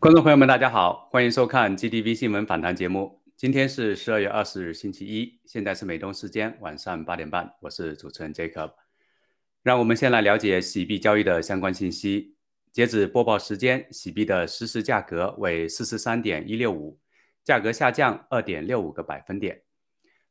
[0.00, 3.20] 观众朋友们，大家好，欢迎收看 GTV 新闻访谈节目。
[3.36, 8.72] 今天是十二月二十日，星期一，现在是美东时间晚上八点半，我是主持人 Jacob。
[9.62, 12.34] 让我们先来了解洗币交易的相关信息。
[12.72, 16.98] 截止播报时间，洗币的实时价格为四十三点一六五，
[17.44, 19.60] 价格下降二点六五个百分点。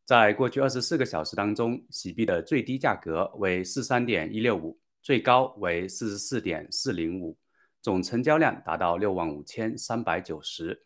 [0.04, 7.38] 在过去二十四个小时当中，洗币的最低价格为四三点一六五，最高为四十四点四零五。
[7.82, 10.86] 总成交量达到六万五千三百九十。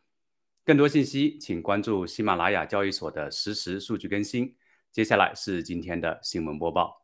[0.64, 4.56] 更多信息，请关注喜马拉雅交易所的实时数据更新。
[4.92, 7.04] 接下来是今天的新闻播报。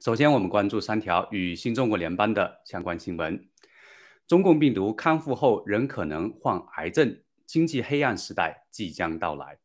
[0.00, 3.48] 首先，我们关注三条与新中国联邦的相关新闻：
[4.26, 9.58] 中共病毒康复后仍可能患癌症，经济黑暗时代即将到来。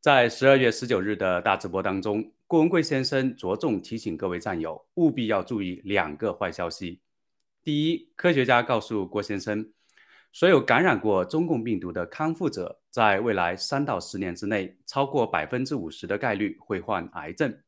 [0.00, 7.00] 在十二月十九日的大直播当中，郭文贵先生着重提醒各位战友，务必要注意两个坏消息。
[7.62, 9.70] 第一，科学家告诉郭先生，
[10.32, 17.60] 所有感染过中共病毒的康复者，在未来三到十年之内，超过百分之五十的概率会患癌症。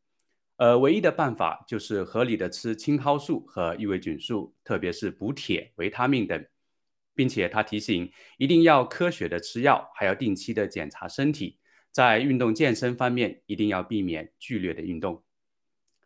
[0.56, 6.42] 呃，唯一的办法就是合理的吃青蒿素和异维菌素，特别是补铁、维他命等，
[7.14, 11.58] 并且他提醒，一定要科学的吃药，还要定期的检查身体。
[11.90, 15.22] 在运动健身方面，一定要避免剧烈的运动。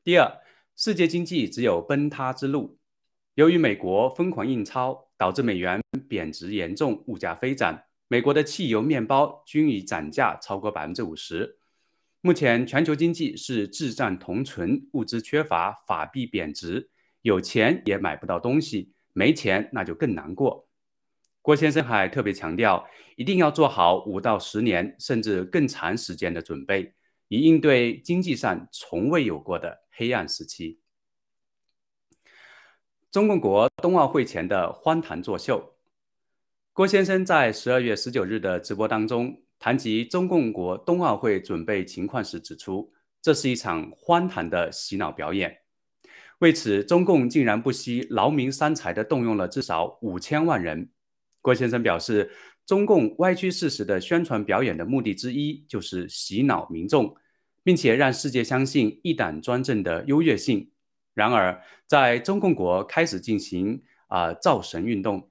[0.03, 0.41] 第二，
[0.75, 2.77] 世界经济只有崩塌之路。
[3.37, 7.79] 由于美国疯狂印钞，导致美元贬值严重，物价飞涨。
[8.09, 11.59] 美国的汽油、面包均已涨价超过百分之五十。
[12.23, 16.89] 目前全球经济是智障同存，物资缺乏，法币贬值，
[17.21, 20.67] 有钱也买不到东西，没钱那就更难过。
[21.43, 26.95] 郭先生还特别强调，一定要做好五到十年甚至更长时间的准备，
[27.29, 30.81] 以应对经济上从未有过的黑暗时期。
[33.17, 35.73] 中共国冬奥会前的荒唐作秀，
[36.75, 42.93] 郭先生在十二月十九日的直播当中谈及中共国冬奥会准备情况时指出，
[43.23, 45.57] 这是一场荒唐的洗脑表演。
[46.41, 50.91] 为此，中共竟然不惜劳民伤财的动用了至少五千万人。
[51.41, 52.31] 郭先生表示，
[52.67, 57.17] 中共歪曲事实的宣传表演的目的之一就是洗脑民众，
[57.65, 60.71] 并且让世界相信一党专政的优越性。
[61.17, 65.31] 然而，在中共国开始进行啊造神运动，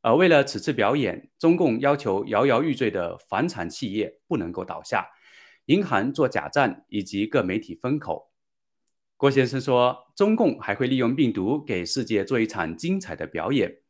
[0.00, 5.06] 而为了此次表演，中共要求摇摇欲坠的房产企业不能够倒下，
[5.66, 8.30] 银行做假账，以及各媒体封口。
[9.18, 13.80] 郭先生说，中共还会利用病毒给世界做一场精彩的表演。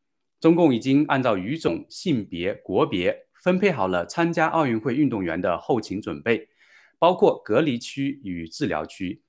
[0.40, 6.48] 中共已经按照语种、性别、国别分配好了参加奥运会运动员的后勤准备，
[6.98, 9.22] 包括隔离区与治疗区。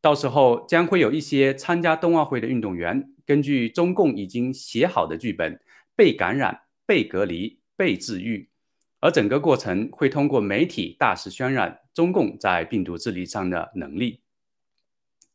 [0.00, 5.60] 到时候将会有一些参加冬奥会的运动员，根据中共已经写好的剧本，
[5.96, 8.48] 被感染、被隔离、被治愈，
[9.00, 14.20] 而整个过程会通过媒体大肆渲染中共在病毒治理上的能力。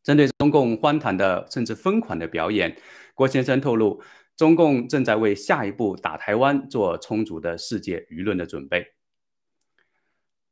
[0.04, 2.78] 针对中共荒唐的甚至疯狂的表演，
[3.14, 4.02] 郭先生透露，
[4.38, 8.94] 中共正在为下一步打台湾做充足的世界舆论的准备。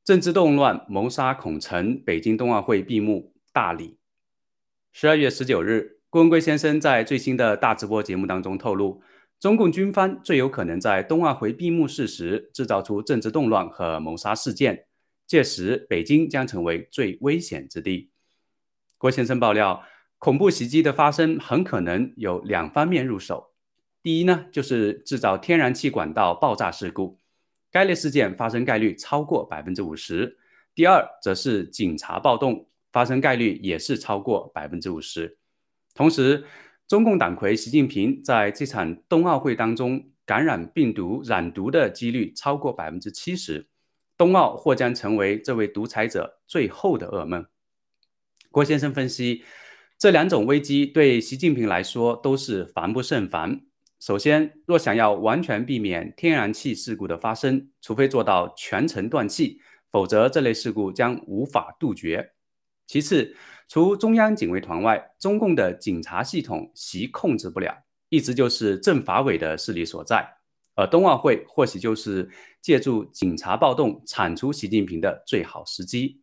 [0.04, 3.99] 政治动乱，谋杀孔城，北京冬奥会闭幕，大礼。
[4.92, 9.02] 十二月十九日，郭文贵先生在最新的大直播节目当中透露，
[9.40, 14.88] 中共军方最有可能在冬奥会闭幕式时制造出政治动乱和谋杀事件，
[15.26, 18.10] 届时北京将成为最危险之地。
[18.98, 19.84] 郭先生爆料，
[20.18, 23.52] 恐怖袭击的发生很可能有两方面入手，
[24.04, 27.18] 第一呢，就是制造天然气管道爆炸事故，
[27.72, 30.36] 该类事件发生概率超过百分之五十；
[30.76, 32.66] 第二，则是警察暴动。
[32.92, 35.38] 发生概率也是超过百分之五十。
[35.94, 36.46] 同时，
[36.88, 43.68] 中共党魁习近平在这场冬奥会当中感染病毒染毒的几率超过百分之七十，
[44.18, 47.46] 冬奥或将成为这位独裁者最后的噩梦。
[48.52, 49.44] 郭先生分析，
[49.98, 53.62] 这两种危机对习近平来说都是防不胜防。
[54.00, 59.60] 首先，若想要完全避免天然气事故的发生，除非做到全程断气，
[59.92, 62.32] 否则这类事故将无法杜绝。
[62.90, 63.36] 其次，
[63.68, 70.28] 除中央警卫团外，中共的警察系统习控制不了，一直就是政法委的势力所在。
[70.74, 72.28] 而冬奥会或许就是
[72.60, 76.22] 借助警察暴动铲除习近平的最好时机。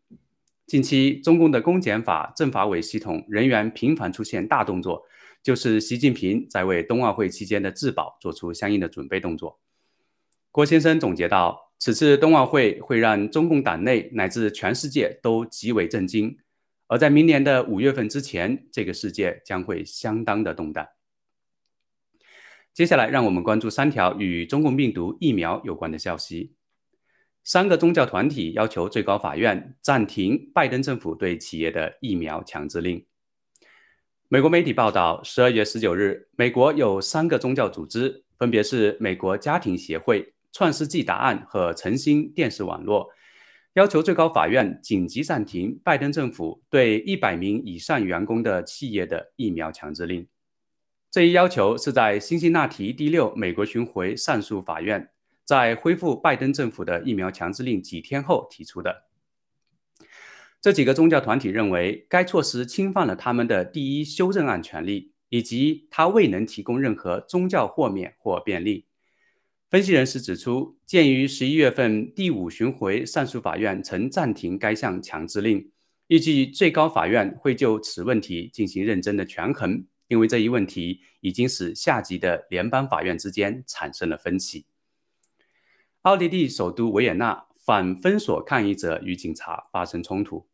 [0.66, 5.04] 近期，中共的公检法、政法委系统人员频繁出现大动作，
[5.44, 9.60] 就是习近平在为冬奥会期间的自保做出相应的准备动作。
[10.50, 16.36] 郭先生总结道：此次冬奥会会让中共党内乃至全世界都极为震惊。
[16.88, 20.86] 而在明年的五月份之前，这个世界将会相当的动荡。
[22.72, 26.54] 接下来，让我们关注三条与中共病毒疫苗有关的消息。
[27.42, 33.06] 三个宗教团体要求最高法院暂停拜登政府对企业的疫苗强制令。
[34.28, 43.08] 美国媒体报道，十二月十九日，美国有三个宗教组织，分别是美国家庭协会、创世纪答案和诚心电视网络，
[43.76, 50.26] 要求最高法院紧急暂停拜登政府对一百名以上员工的企业的疫苗强制令。
[51.11, 55.11] 这一要求是在辛辛那提第六美国巡回上诉法院
[55.44, 59.05] 在恢复拜登政府的疫苗强制令几天后提出的。
[60.62, 68.87] 这几个宗教团体认为，该措施侵犯了他们的第一修正案权利，以及他未能提供任何宗教豁免或便利。
[69.68, 75.72] 分析人士指出，鉴于十一月份第五巡回上诉法院曾暂停该项强制令，
[76.06, 79.84] 预计最高法院会就此问题进行认真的权衡。
[80.06, 84.66] 因为这一问题已经使下级的联邦法院之间产生了分歧。
[86.02, 90.48] 奥地利首都维也纳反封锁抗议者与警察发生冲突。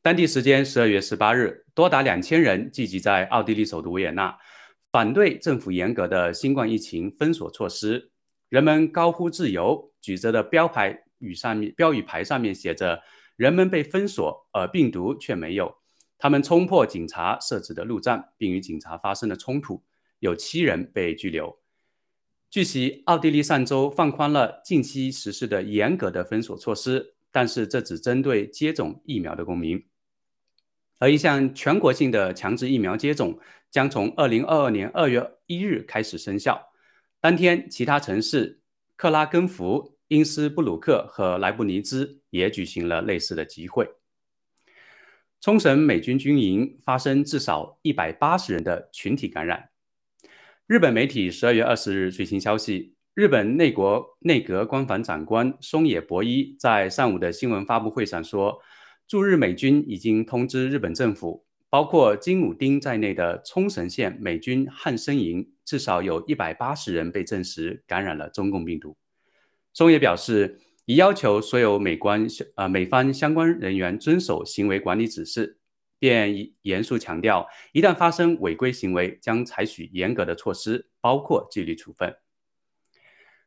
[0.00, 4.38] 当地时间十二月十八日，多达两千人聚集在奥地利首都维也纳，
[4.90, 8.11] 反对政府严格的新冠疫情封锁措施。
[8.52, 13.02] 人们高呼“自由”，举着的标牌语上面标语牌上面写着
[13.34, 15.74] “人们被封锁，而病毒却没有”。
[16.20, 19.82] 他们冲破警察设置的路障，并与警察发生了冲突，
[20.18, 21.60] 有七人被拘留。
[22.50, 29.82] 据悉，奥地利上周放宽了近期实施的严格的封锁措施，但是这只针对接种疫苗的公民。
[30.98, 33.38] 而一项全国性的强制疫苗接种
[33.70, 36.68] 将从二零二二年二月一日开始生效。
[37.22, 38.58] 当天，其他城市
[38.96, 43.88] 克拉根福、因斯布鲁克和莱布尼兹也举行了类似的集会。
[45.40, 49.68] 冲绳美军军营发生至少一百八十人的群体感染。
[50.66, 58.60] 日本媒体十二月二十日最新消息，日本内国内阁官房长官松野博一在上午的新闻发布会上说，
[59.06, 68.98] 驻日美军已经通知日本政府，包括金武町在内的冲绳县美军汉生营至少有一百八十人被证实感染了中共病毒。
[69.72, 70.60] 松野表示。
[70.84, 72.26] 已要求所有美关
[72.56, 75.60] 呃美方相关人员遵守行为管理指示，
[75.96, 82.16] 便严肃强调，一旦发生违规行为，将采取严格的措施，包括纪律处分。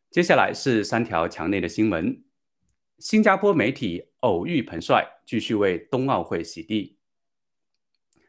[0.10, 2.24] 接下来是三条墙内的新闻：
[3.00, 6.98] 新加坡媒体偶遇彭帅，继续为冬奥会洗地。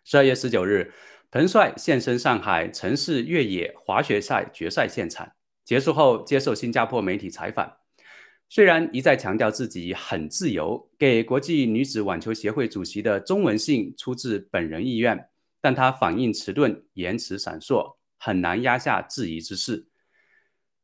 [0.03, 0.93] 十二月十九日，
[1.30, 5.33] 彭帅现身上海城市越野滑雪赛决赛现场，
[5.64, 7.76] 结束后接受新加坡媒体采访。
[8.49, 15.28] 虽然一再强调自己很自由，给国际女子网球协会主席的中文信出自本人意愿，
[15.61, 19.87] 但他反应迟钝，言辞闪烁，很难压下质疑之势。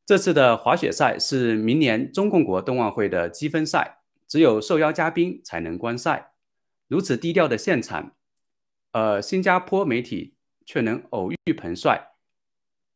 [0.05, 6.33] 这次的滑雪赛是明年中共国冬奥会的积分赛，只有受邀嘉宾才能观赛。
[6.89, 8.17] 如此低调的现场，
[8.93, 10.35] 呃，新加坡媒体
[10.65, 12.13] 却能偶遇彭帅，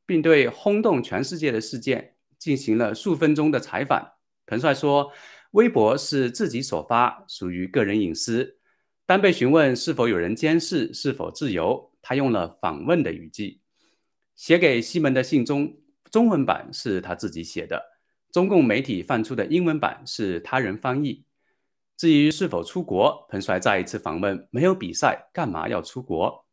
[0.07, 4.13] 并对轰动全世界的事件进行了数分钟的采访。
[4.47, 5.13] 彭帅说
[5.53, 8.59] ：“微博是自己所发，属于个人隐私。
[9.07, 13.61] 当被询问是否有人监视、是否自由，他用了访问的语气。
[14.37, 15.79] 写给西门的信中，
[16.11, 17.83] 中文版是他自己写的，
[18.31, 21.25] 中共媒体放出的英文版是他人翻译。
[21.97, 26.47] 至于是否出国，彭帅再一次访问：没有比赛，干嘛要出国？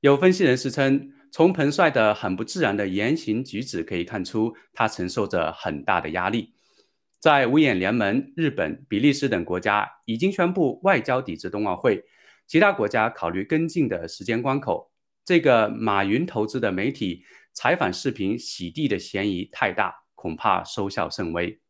[0.00, 6.54] 有分析人士称，从彭帅的很不自然的言行举止可以看出，他承受着很大的压力。”
[7.18, 12.02] 在五眼联盟、日本、比利时等国家已经宣布外交抵制冬奥会，
[12.46, 14.90] 其他国家考虑跟进的时间关口，
[15.22, 17.22] 这个马云投资的媒体
[17.52, 21.60] 采访视频洗地的嫌疑太大，恐怕收效甚微。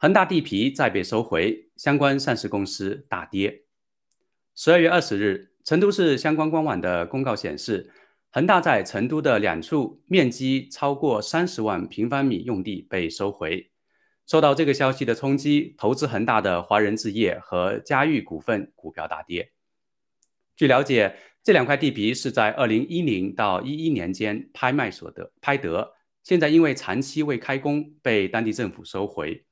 [0.00, 3.64] 恒大地皮再被收回，相关上市公司大跌。
[4.54, 7.90] 十二月二十日，成都市相关官网的公告显示。
[8.30, 13.70] 恒大在成都的两处面积超过三十万平方米用地被收回。
[14.26, 19.50] 受到这个消息的冲击，投资恒大的华人置业和嘉裕股份股票大跌。
[20.54, 29.44] 据了解，这两块地皮是在二零一零到一一年间拍卖所得拍得，现在因为长期未开工，被当地政府收回。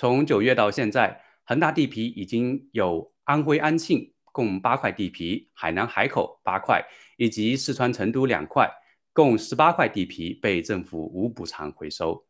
[0.00, 4.14] 从九月到现在，恒大地皮已经有安徽安庆。
[4.32, 6.82] 共八块地皮，海南海口八块，
[7.18, 8.66] 以及四川成都两块，
[9.12, 12.24] 共十八块地皮被政府无补偿回收。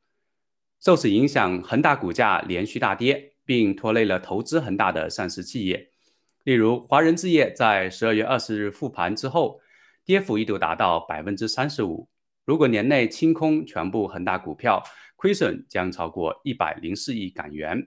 [0.81, 5.91] 受此影响，恒大股价连续大跌，并拖累了投资恒大的上市企业。
[6.43, 9.61] 例如，华人置业在十二月二十日复盘之后，
[10.05, 12.09] 跌幅一度达到百分之三十五，
[12.45, 14.83] 如果年内清空全部恒大股票，
[15.21, 17.87] 亏损将超过一百零四亿港元。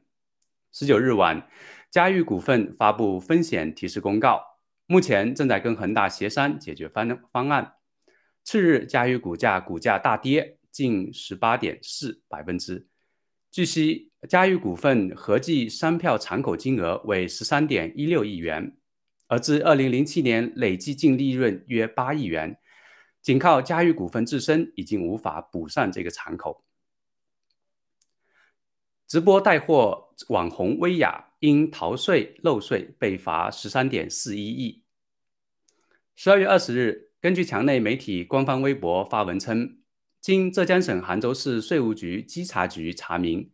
[0.72, 1.50] 十九日晚，
[1.90, 4.40] 嘉裕股份发布风险提示公告，
[4.86, 7.74] 目前正在跟恒大协商解决方方案。
[8.44, 12.88] 次日，嘉裕股价股价大跌近十八点四百分之。
[13.50, 18.78] 据悉，嘉裕股份合计商票敞口金额为十三点一六亿元，
[19.26, 22.60] 而自二零零七年累计净利润约八亿元，
[23.24, 26.63] 仅靠嘉裕股份自身已经无法补上这个敞口。
[29.08, 34.84] 直播带货网红薇娅因逃税漏税被罚十三点四一亿。
[36.16, 39.78] 十二月二十日，根据墙内媒体官方微博发文称，
[40.22, 43.52] 经浙江省杭州市税务局稽查局查明，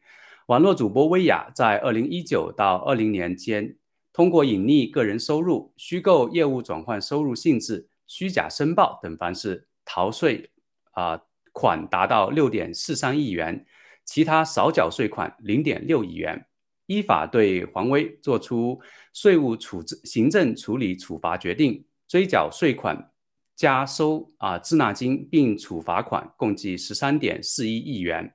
[0.48, 3.76] 网络主播薇娅在二零一九到二零年间，
[4.14, 10.52] 通过隐匿个人收入、虚构业务转换收入性质、虚假申报等方式逃税，
[10.92, 13.66] 啊，款达到六点四三亿元。
[14.10, 16.48] 其他少缴税款零点六亿元，
[16.88, 18.82] 依法对黄威作出
[19.14, 23.12] 税务处置、行政处理处罚决定，追缴税款、
[23.56, 28.34] 加收啊滞纳金，并处罚款共计十三点四一亿元。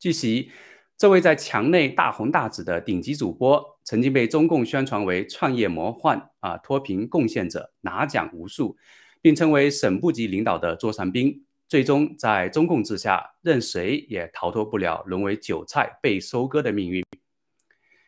[0.00, 0.50] 据悉，
[0.96, 8.76] 这位在墙内大红大紫的顶级主播，曾经被中共宣传为创业魔幻啊脱贫贡献者，拿奖无数，
[9.22, 11.44] 并称为省部级领导的座上宾。
[11.68, 17.04] 最终在中共之下，任谁也逃脱不了沦为韭菜被收割的命运。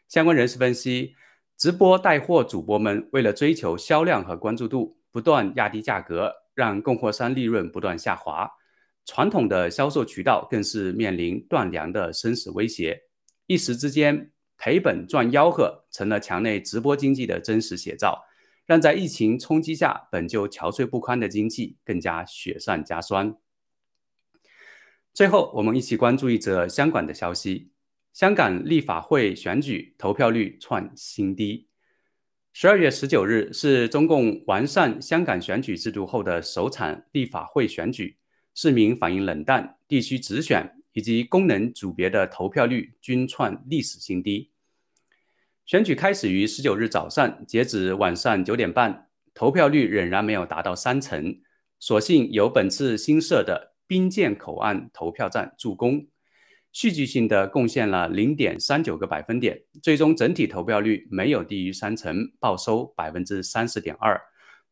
[0.09, 1.15] 相关人士分析，
[1.59, 8.51] 直播带货主播们为了追求销量和关注度，不断压低价格，让供货商利润不断下滑。
[9.05, 13.03] 传统的销售渠道更是面临断粮的生死威胁。
[13.47, 18.25] 一时之间，赔本赚吆喝成了墙内直播经济的真实写照，
[18.65, 23.37] 让在疫情冲击下本就憔悴不堪的经济更加雪上加霜。
[25.13, 27.73] 最后，我们一起关注一则香港的消息：
[28.13, 31.67] 香港立法会选举投票率创新低。
[32.53, 38.19] 十二月十九日是中共完善香港选举制度后的首场立法会选举，
[38.55, 44.51] 市民反应冷淡，地区直选以及功能组别的投票率均创历史新低。
[45.67, 51.41] 选举开始于十九日早上，截止晚上九点半，投票率仍然没有达到三成。
[51.79, 53.70] 所幸有本次新设的。
[53.91, 56.07] 滨建口岸投票站助攻，
[56.71, 64.17] 戏剧性的贡献了零点三九个百分点，最终整体投票率没有低于三成，报收百分之三十点二，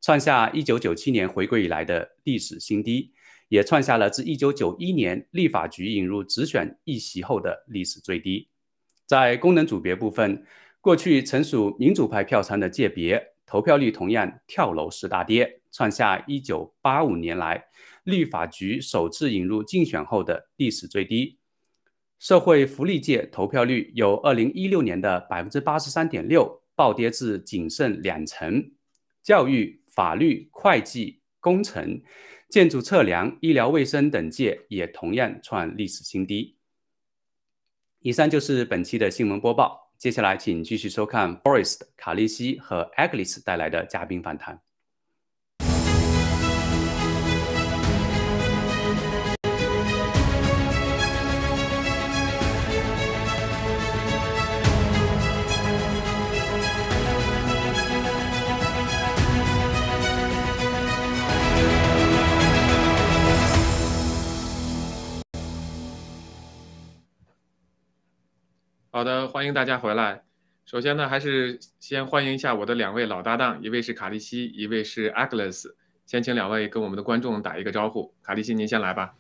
[0.00, 3.12] 创下一九九七年回归以来的历史新低，
[3.48, 8.48] 也创下了自一九九一年立法局引入直选议席后的历史最低。
[9.04, 10.44] 在功能组别部分，
[10.80, 17.64] 过去曾属民主派票仓的界别，投票率同样跳楼式大跌，创下一九八五年来。
[18.09, 21.38] 立法局首次引入竞选后的历史最低，
[22.19, 28.73] 社会福利界投票率由二零一六年的百分之八十三点六暴跌至仅剩两成，
[29.23, 32.00] 教育、法律、会计、工程、
[32.49, 36.57] 建筑测量、医疗卫生等界也同样创历史新低。
[38.00, 44.62] 以上就是本期的新闻播报，接下来请继续收看 Boris、卡利西和 Agnes 带来的嘉宾访谈。
[68.99, 70.25] 好的，欢迎大家回来。
[70.64, 75.67] 首先呢，还是先欢迎一下我的两位老搭档，一位是卡利西，一位是 Agnes。
[76.05, 78.12] 先请两位跟我们的观众打一个招呼。
[78.25, 79.14] 卡利西，您先来吧。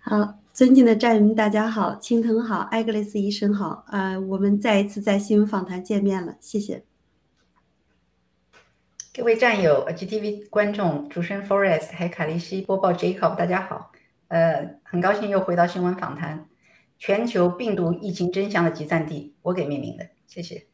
[0.00, 6.84] 好，尊敬的战友们，大家好，青藤好，艾格雷斯医生好，呃，我们再一次在新闻访谈见面了，谢谢。
[9.14, 13.92] 各位战友、GTV 观众、主持人 Forest 还有卡利西播报 Jacob，大家好，
[14.28, 16.46] 呃，很高兴又回到新闻访谈。
[17.02, 20.68] 全球病毒疫情真相的集散地，我给命名的，谢谢。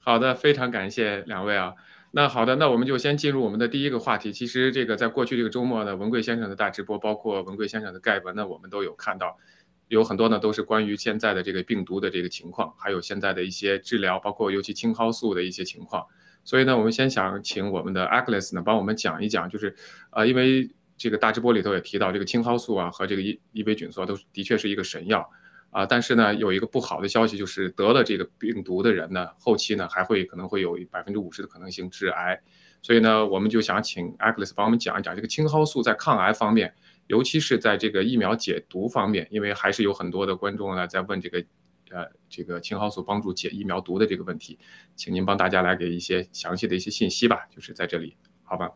[0.00, 1.74] 好的，非常感谢两位啊。
[2.10, 4.32] 那好的，那我们就先进入我们的第一个话题。
[4.32, 9.38] 其实这个在过去这个周末呢，文贵先生的大直播，包括文贵先生的盖文呢，我们都有看到，
[9.86, 16.04] 有很多呢都是关于现在的这个病毒的这个情况，还有现在的一些治疗，包括尤其青蒿素的一些情况。
[16.42, 19.76] 所以呢，我们先想请我们的 Agnes 呢帮我们讲一讲，就是
[20.10, 20.68] 呃，因为。
[21.00, 25.26] 这个大直播里头也提到，这个青蒿素啊和这个伊伊维菌素都的确是一个神药
[25.70, 25.86] 啊。
[25.86, 32.38] 但是呢，有一个不好的消息，就是得了这个病毒的人呢，后期呢还会可能会有百分之五十的可能性致癌。
[32.82, 36.74] 所以呢，我们就想请 Agnes 帮我们讲一讲这个青蒿素在抗癌方面，
[37.06, 41.42] 尤其是在这个疫苗解毒方面，因为还是有很多的观众呢在问这个，
[41.88, 44.58] 呃，这个青蒿素帮助解疫苗毒的这个问题，
[44.96, 48.70] 请您帮大家来给一些详细的一些信息吧，就是在这里，好吧？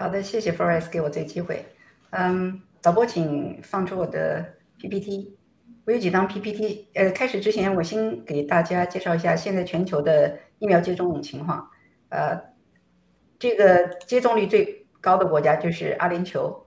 [0.00, 1.62] 好的，谢谢 Forest 给我这个机会。
[2.08, 4.42] 嗯，导播请放出我的
[4.78, 5.36] PPT。
[5.84, 6.88] 我有几张 PPT。
[6.94, 11.68] 呃，开始之前，我先给大家介绍一下现在全球的疫苗接种情况。
[12.08, 12.34] 呃，
[13.38, 16.62] 这个接种率最高的国家就是阿联酋，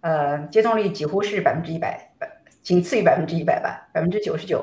[0.00, 2.12] 呃，接种率几乎是百分之一百，
[2.64, 4.60] 仅次于百分之一百吧，百分之九十九。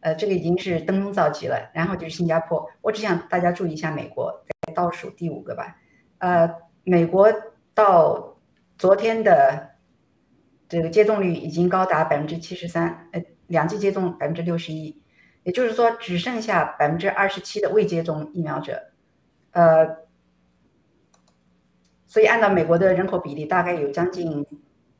[0.00, 1.70] 呃，这个已经是登峰造极了。
[1.74, 4.32] 然后就是新加坡，我只想大家注意一下美国，
[4.66, 5.76] 在倒数第五个吧。
[6.20, 6.63] 呃。
[6.84, 7.32] 美国
[7.74, 8.36] 到
[8.78, 9.70] 昨天的
[10.68, 15.02] 这个接种率已经高达百分之七十三，呃，两剂接种百分之六十一，
[15.42, 18.90] 也就是说只剩下百分之二十七的未接种疫苗者，
[19.52, 19.98] 呃，
[22.06, 24.46] 所以按照美国的人口比例，大概有将近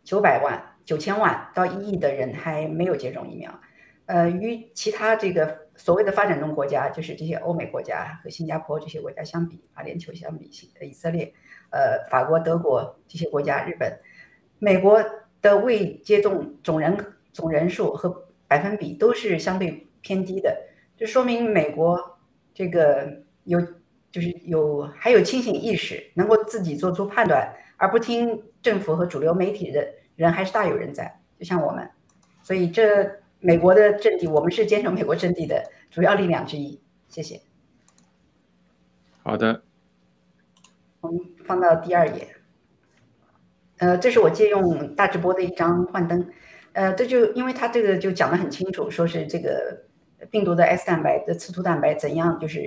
[0.03, 3.61] 九百万、九千万到一亿的人还没有接种疫苗，
[4.07, 11.33] 呃，与其他这个所谓的发展中国家，就是这些欧美国家和新加坡这些国家相比，阿联酋相比，以色列。
[11.71, 13.99] 呃，法国、德国这些国家，日本、
[14.61, 15.05] 美国
[15.43, 16.97] 的未接种总人
[17.33, 20.57] 总人数和百分比都是相对偏低的，
[20.97, 22.19] 就说明美国
[22.55, 23.61] 这个有
[24.13, 29.85] 就是有还有清醒意识，能够自己做出判断，而不听政府和主流媒体的
[30.15, 31.91] 人还是大有人在，就像我们，
[32.41, 33.11] 所以这
[33.45, 36.81] 美国的阵地，我们是坚守美国阵地的主要力量之一。
[37.09, 37.39] 谢谢。
[39.23, 39.63] 好的。
[41.03, 42.27] 我们放到第二页，
[43.77, 46.27] 呃，这是我借用大直播的一张幻灯，
[46.73, 49.85] 呃，这就因为它这个就讲的很清楚，说是这个
[50.31, 52.61] 病毒的 S 蛋白的刺突蛋白怎样就是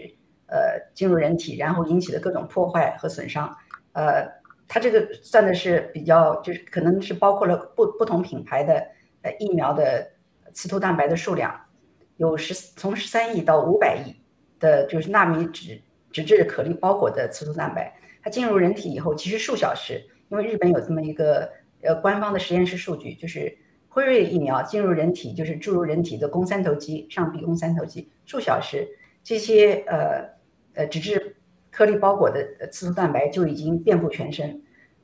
[0.45, 3.51] 呃进入人体，然后引起的各种破坏和损伤，
[3.93, 4.27] 呃，
[4.67, 8.73] 它这个算的是比较就是可能是包括了不不同品牌的
[9.23, 10.07] 呃疫苗的
[10.53, 11.59] 刺突蛋白的数量，
[12.17, 14.15] 有十从十三亿到五百亿
[14.59, 15.81] 的就是纳米脂
[16.11, 17.95] 脂质颗粒包裹的刺突蛋白。
[18.23, 21.49] 它进入人体以后，其实数小时，因为日本有这么一个
[21.81, 23.57] 呃官方的实验室数据，就是
[23.87, 28.87] 辉瑞疫苗进入人体，就是注入人体的肱三头肌上臂肱三头肌，数小时，
[29.23, 30.29] 这些呃
[30.73, 31.37] 呃脂质
[31.71, 34.61] 颗粒包裹的刺突蛋白就已经遍布全身，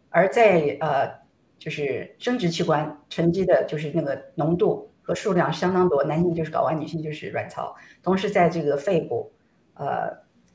[0.10, 1.10] 而在呃
[1.58, 9.32] 就是生殖器官沉积的，就是那个浓度和数量相当多，男性就是睾丸，女性就是卵巢，同时在这个肺部、
[9.76, 10.12] 呃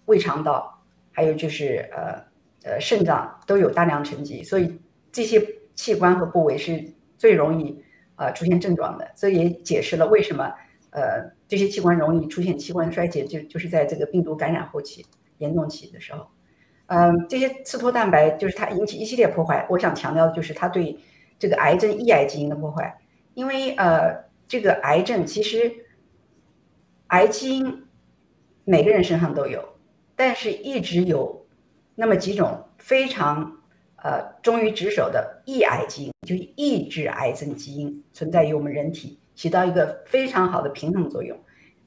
[0.07, 0.83] 胃肠道，
[1.13, 2.27] 还有就是呃。
[2.65, 4.79] 呃，肾脏都有大量沉积，所以
[5.13, 5.41] 这些
[5.77, 6.85] 器官和部位是
[7.17, 7.83] 最容易
[8.17, 10.53] 呃出现症状的，所以也解释了为什么
[10.91, 15.07] 呃这些器官容易出现器官衰竭，就就是在这个病毒感染后期
[15.39, 16.27] 严重期的时候，
[16.87, 19.65] 嗯，这些刺突蛋白就是它引起一系列破坏。
[19.71, 20.99] 我想强调的就是它对
[21.39, 22.99] 这个癌症抑癌基因的破坏，
[23.35, 25.73] 因为呃这个癌症其实
[27.09, 27.85] 癌基因
[28.65, 29.63] 每个人身上都有，
[30.17, 31.47] 但是一直有。
[32.01, 33.59] 那么几种非常
[33.97, 41.37] 呃忠于职守的抑癌基因，就抑制癌症基因存在于我们人体，起到一个非常好的平衡作用。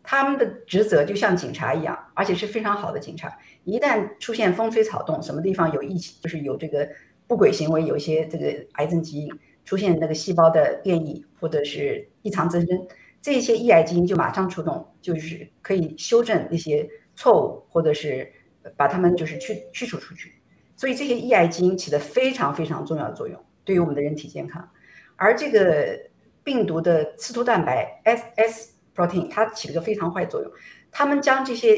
[0.03, 3.31] 他们的职责就像警察一样，而且是非常好的警察。
[3.63, 6.85] 一旦出现风吹草动，什么地方有异，就是有这个
[7.25, 9.33] 不轨行为，有一些这个癌症基因
[9.65, 12.87] 出现那个细胞的变异或者是异常增生，
[13.21, 18.31] 这些抑癌基因就马上出动，就是可以修正那些错误或者是。
[18.77, 20.31] 把它们就是去去除出去，
[20.75, 24.69] 所以这些抑癌基因起的非常非常重要的作用，对于我们的人体健康。
[25.15, 25.99] 而这个
[26.43, 30.51] 病毒的刺突蛋白 S S protein 它起了个非常坏作用，
[30.91, 31.75] 他们将这些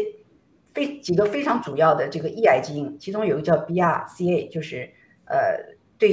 [0.73, 4.91] 非几个非常主要的这个抑癌基因，其中有一个叫 BRCA，就是
[5.23, 5.57] 呃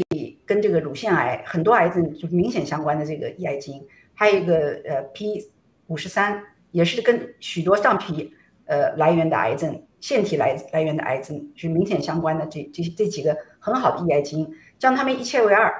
[0.02, 5.50] 对跟这个乳腺癌很多癌症就明显相关的这个抑癌基因，还有一个呃 P
[5.86, 8.34] 五十三，也是跟许多上皮
[8.66, 9.82] 呃来源的癌症。
[10.00, 15.70] 腺体来来源的癌症是明显相关的，这这这几个很好的抑癌基因，将它们一切为二，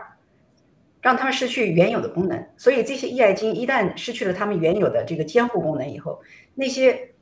[1.00, 2.46] 让它们失去原有的功能。
[2.58, 6.20] 所以这些抑癌基因一旦失去了它们原有的这个监护功能以后，
[6.54, 7.12] 那些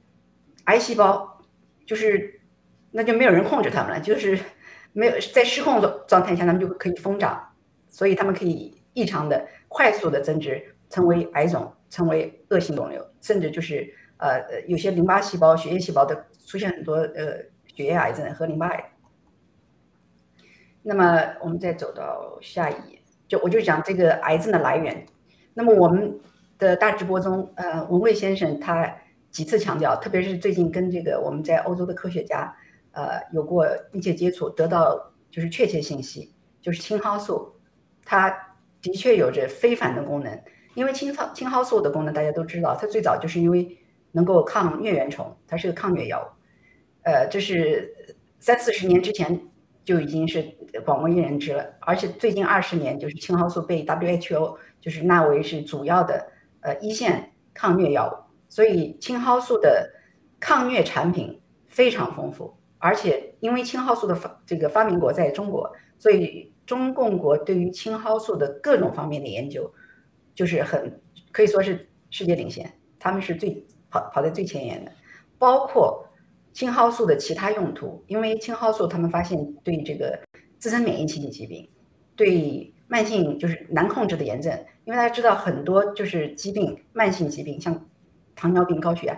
[0.64, 1.40] 癌细胞
[1.86, 2.40] 就是
[2.90, 4.36] 那就没有人控制它们了，就是
[4.98, 7.40] 没有在失控状状态下，它们就可以疯长，
[7.88, 16.26] 所以它们可以异常的快速的增殖，成为癌肿，成为恶性肿瘤，甚至就是呃有些淋巴细胞、血液细胞的。
[16.48, 18.82] 出现很多呃血液癌症和淋巴癌。
[20.82, 25.04] 那么我们再走到下一页，就我就讲这个癌症的来源。
[25.52, 26.18] 那么我们
[26.58, 28.90] 的大直播中，呃，文贵先生他
[29.30, 32.56] 几次强调，特别是最近跟这个我们在欧洲的科学家，
[32.98, 37.54] 呃有过密切接触，得到就是确切信息，就是青蒿素，
[38.04, 38.28] 它
[38.82, 40.42] 的确有着非凡的功能。
[40.74, 43.78] 因为青蒿青蒿素的功能大家都知道，它最早就是因为
[44.10, 46.26] 能够抗疟原虫，它是个抗疟药物。
[47.04, 47.94] 呃，这是
[48.40, 49.40] 三四十年之前
[49.84, 50.42] 就已经是
[50.84, 56.26] 广为人知了，而且最近二十年，就是青蒿素被 WHO 就是纳为是主要的
[56.62, 58.14] 呃一线抗疟药物，
[58.48, 59.88] 所以青蒿素的
[60.40, 69.70] 抗疟产品非常丰富，而且因为青蒿素的发这个发明国在中国，所以中共国对于青蒿素的各种方面的研究
[70.34, 71.00] 就是很
[71.32, 74.92] 可以说是世界领先，他们是最跑跑在最前沿的，
[75.38, 76.04] 包括。
[76.54, 80.18] 青蒿素的其他用途，因为青蒿素他们发现对这个
[80.58, 81.68] 自身免疫性疾病，
[82.16, 84.52] 对慢性就是难控制的炎症，
[84.84, 87.86] 因为大家知道很多就是疾病慢性疾病，像
[88.34, 89.16] 糖尿病、高血压，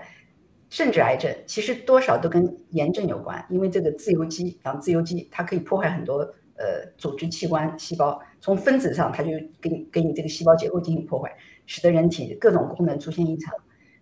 [0.71, 3.45] 甚至癌症，其实多少都跟炎症有关。
[3.51, 6.19] 因为这个自由基养自由基，它可以破坏很多
[6.55, 9.31] 呃组织器官细胞，从分子上它就
[9.61, 13.53] 给你给你这个细胞结构进行破坏，使得人体各种功能出现异常。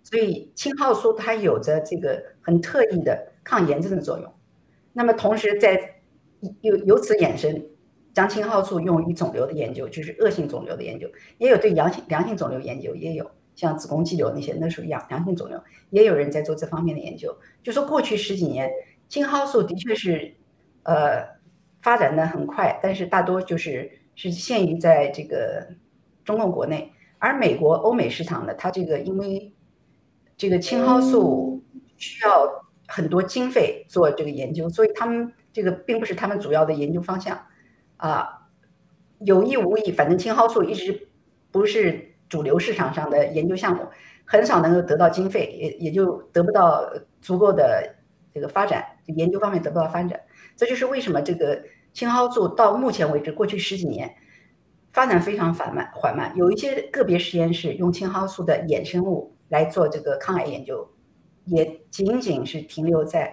[0.05, 4.33] 所以青蒿素它有着这个很特异的抗炎症的作用，
[4.93, 5.97] 那么同时在
[6.61, 7.67] 由由此衍生，
[8.15, 17.37] 将青蒿素用于肿瘤的研究，就是恶性肿瘤的研究，也有对良性良性肿瘤研究，也有像子宫肌瘤那些，那属于良良性肿瘤，也有人在做这方面的研究。
[17.61, 18.71] 就说过去十几年，
[19.09, 20.33] 青蒿素的确是
[20.85, 21.27] 呃
[21.83, 25.67] 发展的很快，但是大多就是是限于在这个
[26.25, 29.53] 中共国内，而美国、欧美市场呢，它这个因为
[30.37, 31.61] 这个青蒿素
[31.97, 37.45] 需要很多经费做这个研究，所以他们这个并不是他们主要的研究方向，
[37.97, 38.47] 啊，
[39.19, 41.09] 有意无意，反正青蒿素一直
[41.51, 43.87] 不是主流市场上的研究项目，
[44.25, 46.89] 很少能够得到经费，也也就得不到
[47.21, 47.95] 足够的
[48.33, 50.21] 这个发展，研究方面得不到发展，
[50.57, 51.63] 这就是为什么这个
[51.93, 54.15] 青蒿素到目前为止，过去十几年
[54.93, 59.35] 发展非常缓慢，缓慢，有一些个别实验室用青蒿素的衍生物。
[59.51, 60.87] 来做这个抗癌研究，
[61.47, 63.33] 也仅仅是停留在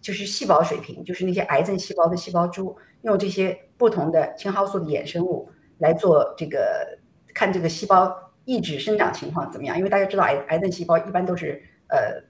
[0.00, 6.98] 就是细胞水平，就是那些癌症细胞的细胞株，用这些不同的青蒿素的衍生物来做这个
[7.32, 8.12] 看这个细胞
[8.44, 9.76] 抑制生长情况怎么样？
[9.76, 12.22] 因为大家知道癌癌症细胞一般都是呃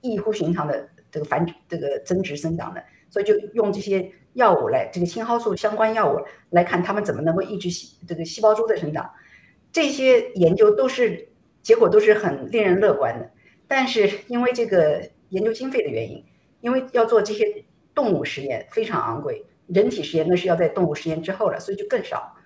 [0.00, 6.18] 异乎寻常的这个繁这个增殖生长的，所以就用这些药物来这个青蒿素相关药物
[6.50, 9.10] 来看它们怎么能够抑制细这个细胞株的生长，
[9.72, 11.28] 这些研究都是。
[11.64, 13.30] 结果都是很令人乐观的，
[13.66, 16.22] 但是因为这个研究经费的原因，
[16.60, 17.64] 因为要做这些
[17.94, 22.36] 动物实验非常昂贵，人体实验那是要在动物实验之后了，所以就更少。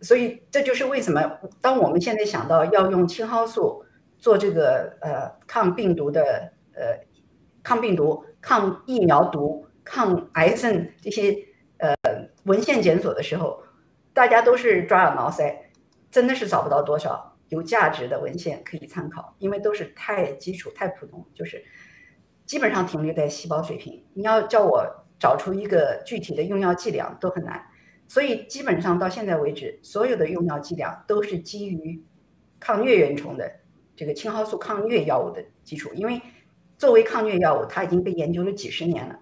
[0.00, 3.84] 所以这就是为什么当我们现在想到要用青蒿素
[4.18, 6.98] 做这个呃抗病毒的呃
[7.62, 11.36] 抗病毒、抗疫苗毒、抗癌症这些
[11.78, 11.94] 呃
[12.44, 13.62] 文献检索的时候，
[14.12, 15.56] 大家都是抓耳挠腮，
[16.10, 17.30] 真的是找不到多少。
[17.48, 21.62] 有价值的文献可以参考，因为都是太基础、太普通，就是
[22.46, 24.02] 基本上停留在细胞水平。
[24.14, 27.62] 你要叫我找出一个具体的用药剂量都很难，
[28.12, 31.98] 所以基本上到现在为止，所有的用药剂量都是基于
[32.60, 33.50] 抗疟原虫的
[33.96, 35.90] 这个青蒿素抗疟药物的基础。
[35.94, 36.20] 因为
[36.76, 39.18] 作为抗疟药物，它已经被研究了几十年了，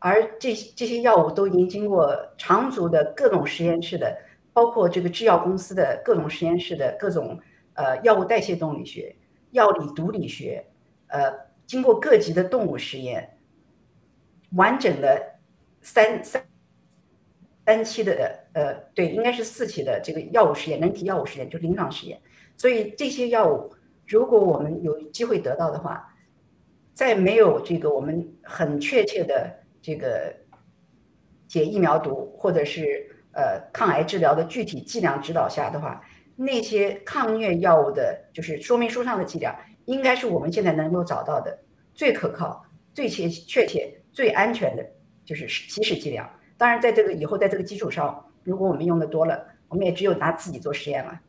[0.00, 4.18] 而这这些药物都已经经过长足的各种实验室的，
[4.52, 7.40] 包括这个制药公司的各种实验室的各种。
[7.74, 9.14] 呃，药物代谢动力学、
[9.50, 10.64] 药理毒理学，
[11.06, 11.32] 呃，
[11.66, 13.36] 经过各级的动物实验，
[14.56, 15.20] 完整的
[15.82, 16.44] 三三
[17.66, 22.20] 三期的呃，对，应该是四期的这个药物实验，人体药物实验就临床实验。
[22.56, 23.74] 所以这些药物，
[24.06, 26.14] 如果我们有机会得到的话，
[26.92, 29.50] 在没有这个我们很确切的
[29.82, 30.34] 这个
[31.48, 36.00] 解疫苗毒或者是呃抗癌治疗的具体剂量指导下的话。
[36.36, 41.56] 那些抗疟药物的，就是说明书上的剂量，应该是我们现在能够找到的
[41.94, 44.84] 最可靠、最切确切、最安全的，
[45.24, 46.28] 就是起始剂量。
[46.56, 51.20] 当然，在这个以后，在这个基础上，如果我们用的多了，我们也只有拿自己做实验了。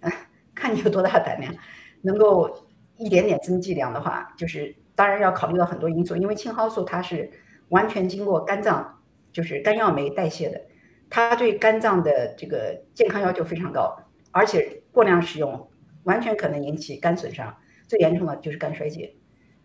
[0.00, 0.12] 啊，
[0.54, 1.54] 看你有多大胆量，
[2.00, 2.66] 能够
[2.96, 7.30] 一点点增剂量的话，就是当然要考虑到很多因素，因为青蒿素它是
[7.68, 9.00] 完全经过肝脏，
[9.32, 10.60] 就是肝药酶代谢的，
[11.08, 13.96] 它对肝脏的这个健康要求非常高。
[14.32, 15.68] 而且过量使用，
[16.04, 17.54] 完全可能引起肝损伤，
[17.86, 19.14] 最严重的就是肝衰竭。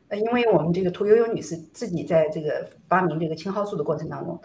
[0.10, 4.40] 呃，因为我们这个屠呦呦女士自己在这个发明这个青蒿素的过程当中，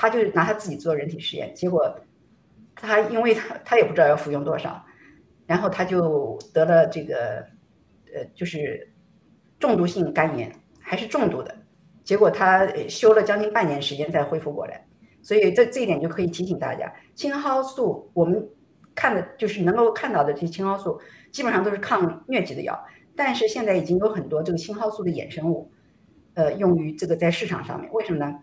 [0.00, 1.92] 他就拿他自己做人体实验，结果
[2.76, 4.80] 他因为他他也不知道要服用多少，
[5.44, 7.44] 然后他就得了这个
[8.14, 8.88] 呃就是
[9.58, 11.52] 中毒性肝炎，还是重度的。
[12.04, 14.86] 结果他休了将近半年时间才恢复过来。
[15.20, 18.48] 所以这这一点就可以提醒大家，青蒿素我们
[18.94, 21.00] 看的就是能够看到的这些青蒿素，
[21.32, 22.78] 基本上都是抗疟疾的药。
[23.16, 25.68] 但是现在已经有很多这个青蒿素的衍生物，
[26.34, 27.92] 呃，用于这个在市场上面。
[27.92, 28.38] 为什么呢？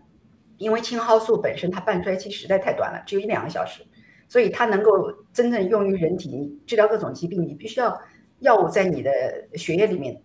[0.58, 3.82] 因为青蒿素本身它半衰期实在太短了，只有一两个小时，
[4.28, 8.00] 所以它能够真正用于人体，治疗各种疾病，你必须要
[8.40, 9.10] 药物在你的
[9.54, 10.22] 血液里面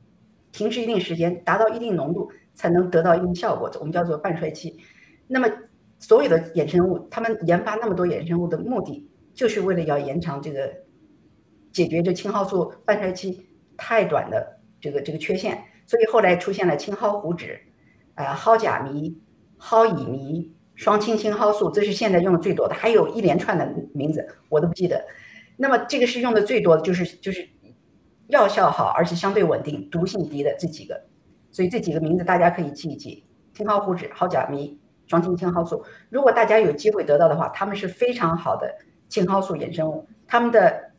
[0.52, 3.72] 停滞一定时间，达到一定浓度，才能得到一定效果。
[3.80, 4.78] 我们叫做半衰期。
[5.28, 5.50] 那么
[6.00, 10.74] 所有的衍生物，他们研发那么多衍生物的目的，就是为了要延长这个
[11.72, 13.46] 解决这青蒿素半衰期
[13.78, 15.64] 太短的这个这个缺陷。
[15.86, 17.60] 所以后来出现了青蒿糊酯，
[18.16, 19.14] 呃，蒿甲醚、
[19.62, 25.06] 蒿乙醚、双氢青蒿素，这是现在用的最多的，还有一连串的名字我都不记得。
[25.56, 27.48] 那么这个是用的最多的，就是就是
[28.28, 31.00] 药效好而且相对稳定、毒性低的这几个。
[31.52, 34.78] 所以这几个名字大家可以记一记：青蒿糊脂、蒿甲醚。
[35.08, 38.74] 双氢青蒿素，如果大家有机会得到的话，它们是非常好的
[39.10, 40.08] 青蒿素衍生物。
[40.26, 40.92] 它们的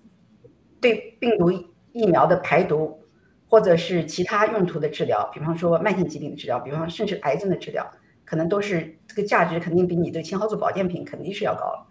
[0.82, 1.50] 对病毒
[1.92, 3.00] 疫苗的排毒，
[3.48, 7.90] 或者是其他用途的治疗，比方说慢性疾病的治疗，比方甚至癌症的治疗，
[8.32, 11.86] 可能都是这个价值肯定比你的青蒿素保健品肯定是要高了。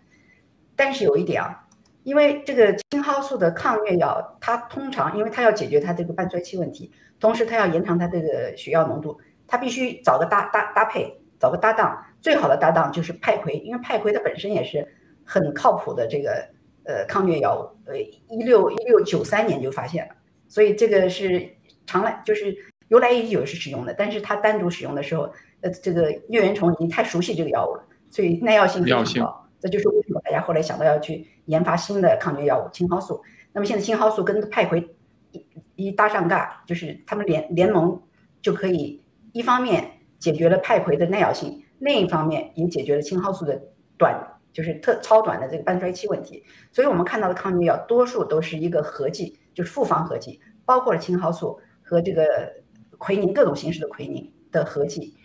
[0.76, 1.68] 但是有一点啊，
[2.02, 12.04] 因为这个青蒿素的抗疟药，它通常因为它要解决它这个半衰期问题，同时它要延长它这个血药浓度，它必须找个搭搭搭配，找个搭档。
[12.22, 14.92] 最好的搭档就是派葵，因为派葵它本身也是
[15.24, 16.44] 很靠谱的这个
[16.86, 20.16] 呃抗疟药物，呃一六一六九三年就发现了，
[20.48, 21.48] 所以这个是
[21.86, 22.58] 常来就是
[22.92, 25.24] 由来已久是使用的，但是它单独使用的时候，
[25.62, 33.24] 呃这个疟原虫已经太熟悉这个药物了，所以耐药性非常高，这就是为什么大家后来想到要去研发新的抗疟药物青蒿素。
[33.54, 34.86] 那么现在青蒿素跟派葵
[35.32, 35.46] 一
[35.78, 37.98] 一搭上尬，就是他们联联盟
[38.42, 39.02] 就可以
[39.32, 41.64] 一方面解决了派葵的耐药性。
[41.80, 43.60] 另一方面也解决了青蒿素的
[43.98, 44.14] 短，
[44.52, 46.44] 就是特超短的这个半衰期问题。
[46.74, 52.54] 所以我们看到的抗疟药多数都是一个合剂，就是复方合剂，包括了青蒿素和这个
[53.02, 55.18] 奎宁各种形式的奎宁的合剂。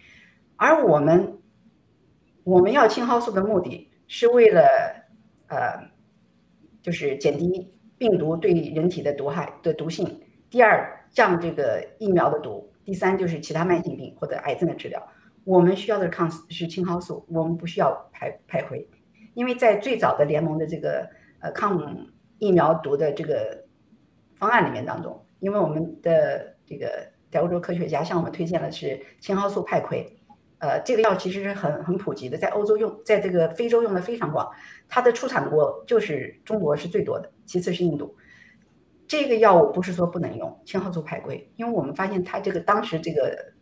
[0.56, 1.38] 而我们
[2.42, 4.62] 我们要青蒿素的目的是为了
[5.48, 5.90] 呃，
[6.80, 10.22] 就是减低病毒对人体的毒害的毒性。
[10.48, 12.72] 第二，降这个疫苗的毒。
[12.82, 15.06] 第三，就是其他慢性病或者癌症的治疗。
[15.44, 18.88] 我们需要的抗是青蒿素，我们不需要排排回，
[19.34, 21.06] 因为在最早的联盟的这个
[21.40, 22.06] 呃抗
[22.38, 23.64] 疫苗毒的这个
[24.34, 30.16] 方案里面当中，因为我们的这个在欧洲科学家向我们推荐的是青蒿素派葵，
[30.58, 34.50] 呃，这个药其实是很很普及的，在欧洲用，在这个非洲用的非常广，
[34.88, 38.16] 它的出产国就是中国是最多的，其次是印度。
[39.06, 43.54] 这个药物不是说不能用青蒿素派葵，因为我们发现它这个当时这个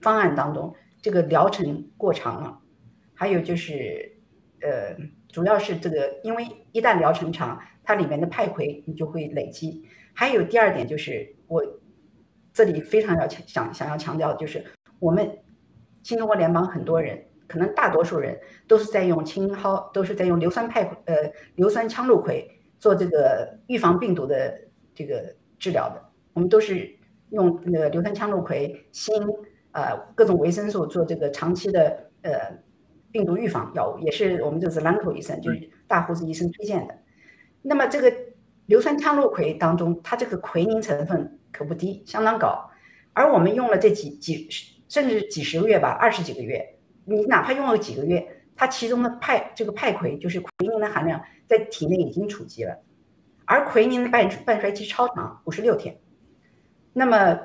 [0.00, 0.74] 方案当中。
[1.04, 2.60] 这个疗程过长了，
[3.12, 4.18] 还有就是，
[4.60, 4.96] 呃，
[5.32, 9.84] 主要是这个，因为一旦疗程长，它里面的派葵你就会累积。
[10.12, 11.60] 还有第二点就是，我
[12.52, 14.64] 这里非常要强想想要强调的就是，
[14.98, 15.38] 我们
[16.02, 21.14] 新中国联邦很多人，可能大多数人都是在用青蒿，都是在用硫酸派呃
[21.56, 22.46] 硫酸羟氯喹
[22.78, 24.60] 做这个预防病毒的
[24.94, 26.02] 这个治疗的。
[26.32, 26.90] 我们都是
[27.30, 29.12] 用那个硫酸羟氯喹锌。
[29.74, 32.32] 呃，各种维生素做这个长期的呃
[33.10, 36.94] 病毒预防药物，也是我们这是兰口医生，就是大胡子医生推荐的。
[37.62, 38.14] 那么这个
[38.66, 42.70] 硫酸羟氯喹当中，它这个奎宁成分可不低，相当高。
[43.12, 44.48] 而我们用了这几几
[44.88, 52.76] 甚至几十个月吧，二十几个月，你哪怕用了几个月，它其中的派这个派葵就是奎宁的含量在体内已经储积了，
[53.44, 55.96] 而奎宁的半半衰期超长，五十六天。
[56.92, 57.38] 那么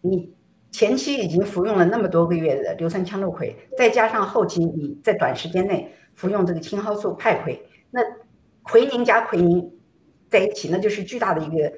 [0.00, 0.34] 你。
[0.74, 8.00] 前期已经服用了那么多个月的硫酸羟氯喹，再加上后期你在短时间内服用这个青蒿素派葵，那
[8.62, 9.70] 奎宁加奎宁
[10.30, 11.70] 在一起，那就是巨大的一个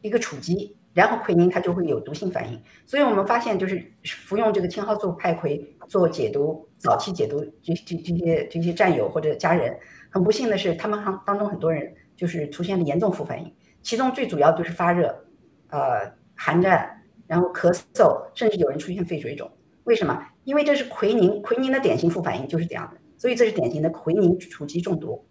[0.00, 2.60] 一个储积，然后奎宁它就会有毒性反应。
[2.86, 9.76] 所以我们发现，就是服用这个青蒿素派葵做解毒、早期解毒，这这这些这些战友或者家人，
[10.10, 15.24] 很不幸的是，他们当当中很多人就是出现了严重副反应，其中最主要就是发热、
[15.70, 16.94] 呃寒战。
[17.26, 19.50] 然后咳嗽，甚至有人出现肺水肿，
[19.84, 20.18] 为什么？
[20.44, 25.22] 因为这是奎宁，奎宁的典型副反应就是这样的，所以这是典型的奎宁储积中毒。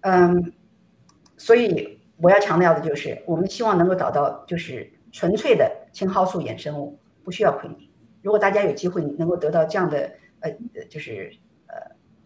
[0.00, 0.52] 嗯，
[1.36, 7.90] 所以我要强调的就是，我们希望能够找到就是纯粹的青蒿素衍生物，不需要奎宁。
[8.22, 10.08] 如果大家有机会能够得到这样的
[10.38, 10.50] 呃，
[10.88, 11.32] 就是
[11.66, 11.74] 呃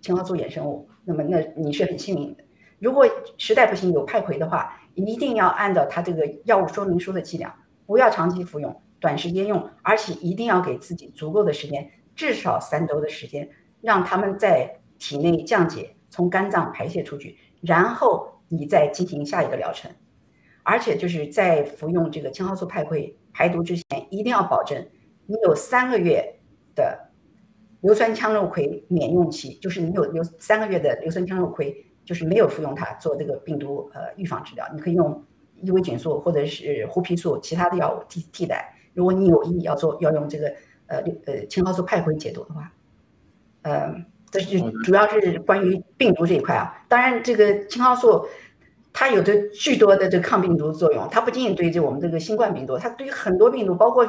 [0.02, 2.44] 青蒿素衍生物，那么那你是很幸运的。
[2.78, 7.50] 如果实在不行有派葵的话，一定要按照它这个药物说明书的剂量，
[7.86, 8.82] 不要长期服用。
[9.00, 13.48] 短时间用，而且一定要给自己足够的时间，至少三周的时间，
[13.80, 19.90] 让他们在体内降解，从肝脏排泄出去，然后你再进行下一个疗程。
[20.62, 24.84] 而且就是在服用这个青蒿素派溃排毒之前，一定要保证
[25.26, 26.40] 你有三个月
[26.74, 27.08] 的
[27.82, 35.22] 硫酸羟氯喹免用期，就是你有硫三个月的硫酸羟氯喹，就是没有服用它做这个病毒呃预防治疗，你可以用
[35.54, 38.74] 伊维菌素或者是胡皮素其他的药物替替代。
[38.92, 40.48] 如果你有意要做要用这个
[40.86, 42.72] 呃呃青蒿素派溃解毒的话，
[43.62, 43.94] 呃，
[44.30, 46.84] 这是主要是关于病毒这一块啊。
[46.88, 48.26] 当然，这个青蒿素。
[48.98, 54.06] 它有着巨多的这抗病毒作用，它不仅仅对这我们这个新冠病毒，它对于很多病毒，包括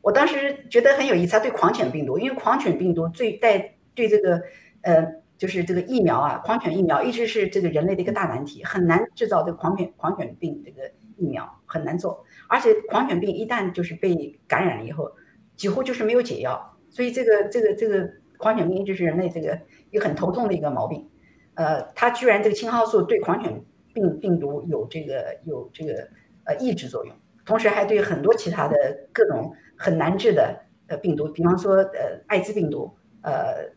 [0.00, 4.40] 我当时觉得很有意思，它对狂犬病毒，因为狂犬病毒最带对这个
[4.80, 15.12] 呃就是这个疫苗啊，狂犬疫苗一直是这个人类的一个大难题，很难制造这个狂犬狂犬病这个疫苗很难做，而且狂犬病一旦就是被感染了以后，
[15.54, 19.58] 几乎就是没有解药，所以这个这个这个狂犬病一直是人类这个
[19.90, 21.08] 一个很头痛的一个毛病，
[21.54, 23.64] 呃，它居然这个青蒿素对狂犬。
[23.94, 26.08] 病病毒有这个有这个
[26.46, 27.14] 呃抑制作用，
[27.46, 28.74] 同时还对很多其他的
[29.12, 30.52] 各种很难治的
[30.88, 32.92] 呃病毒，比方说呃艾滋病毒，
[33.22, 33.70] 呃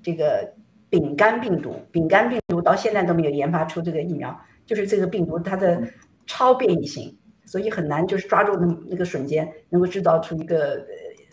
[0.00, 0.48] 这个
[0.88, 5.82] 丙肝病毒，丙肝病毒到现在都没有研发出这个疫苗，就是这个病毒它的
[6.24, 10.86] 超变异性，所以很难就是抓住那那个瞬间能够制造出一个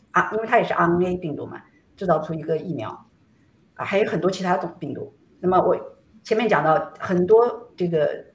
[0.09, 1.61] 啊，因为它也是 RNA 病毒嘛，
[2.01, 2.89] 制造出一个疫苗
[3.75, 5.13] 啊，还有很多其他种病毒。
[5.39, 5.77] 那么我
[6.23, 8.25] 前面讲到很多这个。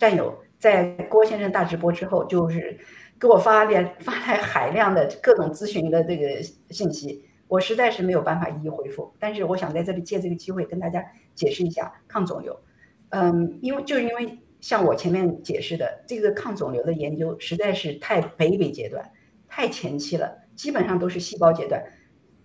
[0.00, 2.80] 战友在郭先生大直播之后，就是
[3.20, 9.12] 给我发来发来海量的各种咨询的这个信息，我实在是没有办法一一回复。
[9.18, 11.04] 但是我想在这里借这个机会跟大家
[11.34, 12.58] 解释一下抗肿瘤。
[13.10, 19.04] 嗯，因为就是因为像我前面解释的，这个抗肿瘤的研究实在是太 baby 阶段，
[19.48, 21.84] 太前期了，基本上都是细胞阶段，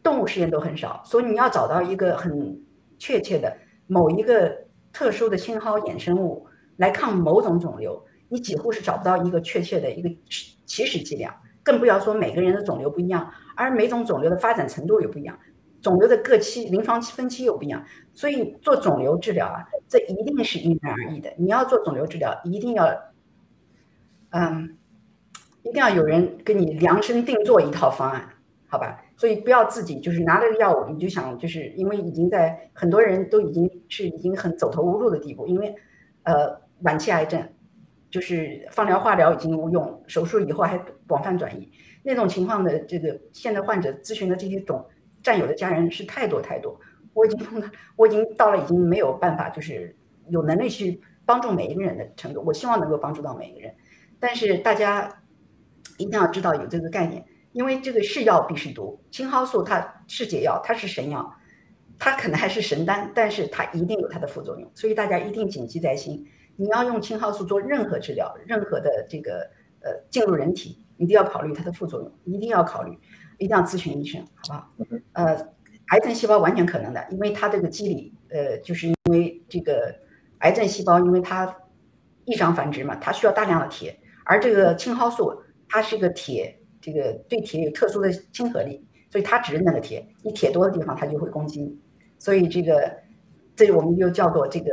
[0.05, 2.61] 动物实验都很少，所以你要找到一个很
[2.97, 3.57] 确切的
[3.87, 4.55] 某一个
[4.93, 6.47] 特殊的青蒿衍生物。
[6.77, 10.09] 来抗某种肿瘤，你几乎是找不到一个确切的一个
[10.65, 15.39] 起始剂量，更不要说每个人的肿瘤不一样，而每种肿瘤的发展程度也不一样，
[15.81, 17.81] 肿瘤的各期临床分期又不一样，
[18.13, 21.33] 所以做肿瘤治疗啊，这一定是因人而异的。
[21.37, 22.85] 你要做肿瘤治疗，一定要，
[24.31, 24.77] 嗯，
[25.63, 28.27] 一定要有人给你量身定做一套方案，
[28.67, 29.01] 好吧？
[29.17, 35.75] 所以不要自己就是拿这个药物，你就想就是因为已经在很多人都已经是已经很走投无路的地步，因为，
[36.23, 36.63] 呃。
[36.81, 37.41] 晚期癌症，
[38.11, 41.71] 就是放疗、化疗已经无用，手术以后还广泛转移，
[42.03, 44.85] 那种情况的这个现在患者咨询的这些种
[45.23, 46.77] 战友的家人是太多太多，
[47.13, 49.95] 我已经碰到，我已经到了已经没有办法，就是
[50.27, 52.43] 有能力去帮助每一个人的程度。
[52.45, 53.73] 我希望能够帮助到每一个人，
[54.19, 55.09] 但是大家
[55.97, 57.23] 一定要知道有这个概念，
[57.55, 61.33] 因为这个是药必是毒，青蒿素它是解药，它是神药，
[61.97, 66.27] 它可能还是神丹，但是它一定有它的副作用，所以大家一定谨记在心。
[66.57, 69.49] 你要用青蒿素做任何治疗，任何的这个
[69.79, 72.91] 呃进入人体，一定要考虑它的副作用，一定要考虑，
[73.37, 74.71] 一定要咨询医生，好不好？
[75.13, 75.47] 呃，
[75.87, 79.95] 癌症细胞完全可能的，因为它这个机理，呃，就是因为这个
[80.39, 81.55] 癌症细胞，因为它
[82.25, 91.75] 异常繁殖嘛，它需要大量的铁，而这个青蒿素它是个铁，这个对铁有特殊的亲和力，所以它只认那个铁，你铁多的地方它就会攻击，
[92.19, 92.95] 所以这个
[93.55, 94.71] 这我们就叫做这个。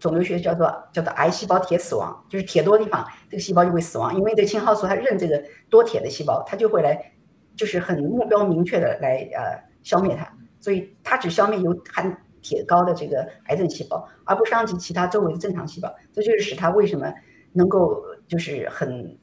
[0.00, 7.12] 肿瘤学叫做叫做癌细胞铁死亡，就是铁多的地方，这个细胞就会死亡，因为这青蒿素它认这个多铁的细胞，它就会来，
[7.56, 10.30] 就是很目标明确的来呃消灭它，
[10.60, 17.10] 所以它只消灭有含铁高的这个癌症细胞，而不伤及其他周围的正常细胞，这就是使它为什么
[17.52, 19.16] 能够就是很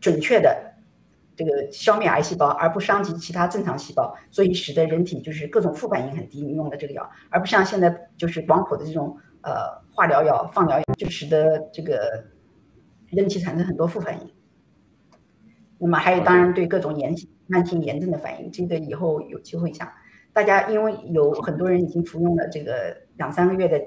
[0.00, 0.69] 准确的
[1.40, 6.42] 这个消灭癌细胞，而不伤及其他正常细胞，所以使得人体就是各种副反应很低。
[6.42, 9.80] 你用的这个药，而不像现在就是广谱的这种呃。
[9.92, 12.24] 化疗药、放疗药就使得这个
[13.08, 14.32] 人体产生很多副反应。
[15.76, 17.14] 那么还有，当然对各种炎
[17.48, 19.86] 慢性炎症的反应，这个以后有机会讲。
[20.32, 23.78] 大家因为有很多人已经服用了这个两三个月的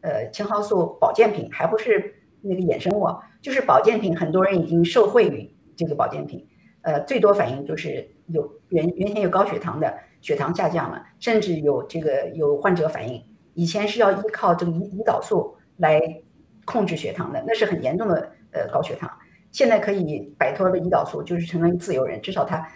[0.00, 3.04] 呃青蒿素保健品，还不是那个衍生物，
[3.42, 6.46] 就是保健品，很多人已经受惠于这个保健品。
[6.82, 13.22] 呃，最多反应就是有原原先有高血糖的，血糖下降了，甚至有这个有患者反映。
[13.54, 16.00] 以前是要依靠这个胰胰岛素来
[16.64, 19.10] 控制血糖的，那是很严重的呃高血糖。
[19.50, 22.66] 现在可以摆脱了胰岛素，就是成为自由人，至少他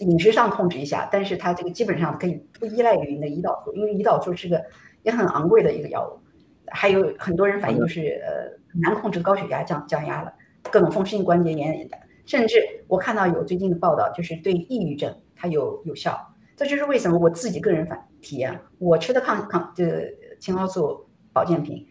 [0.00, 4.62] 饮食上控制一下，但是他这个基本上可以不依赖于那胰岛素，因为胰岛素是个
[5.02, 6.20] 也很昂贵的一个药物。
[6.68, 10.32] 还有很多人反映是呃难控制高血压降降压了，
[10.70, 11.88] 各种风湿性关节炎
[12.24, 16.18] 甚至我看到有最近的报道，就是对抑郁症它有有效。
[16.56, 21.86] 这就是为什么我自己个人反体验，我吃的抗抗这青蒿素保健品，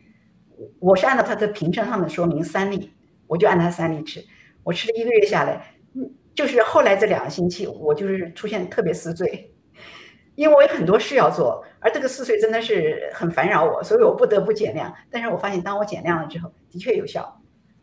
[0.80, 2.92] 我是按照它的瓶称上面说明三粒，
[3.28, 4.24] 我就按它三粒吃。
[4.64, 9.52] 我吃了一个月下来，嗯，就是后来这两个星期，我就是出现特别嗜睡，
[10.36, 14.94] 因为我有很多事要做，而这个嗜睡真的是很烦扰我，所以我不得不减量。
[15.10, 17.41] 但是我发现，当我减量了之后，的确有效，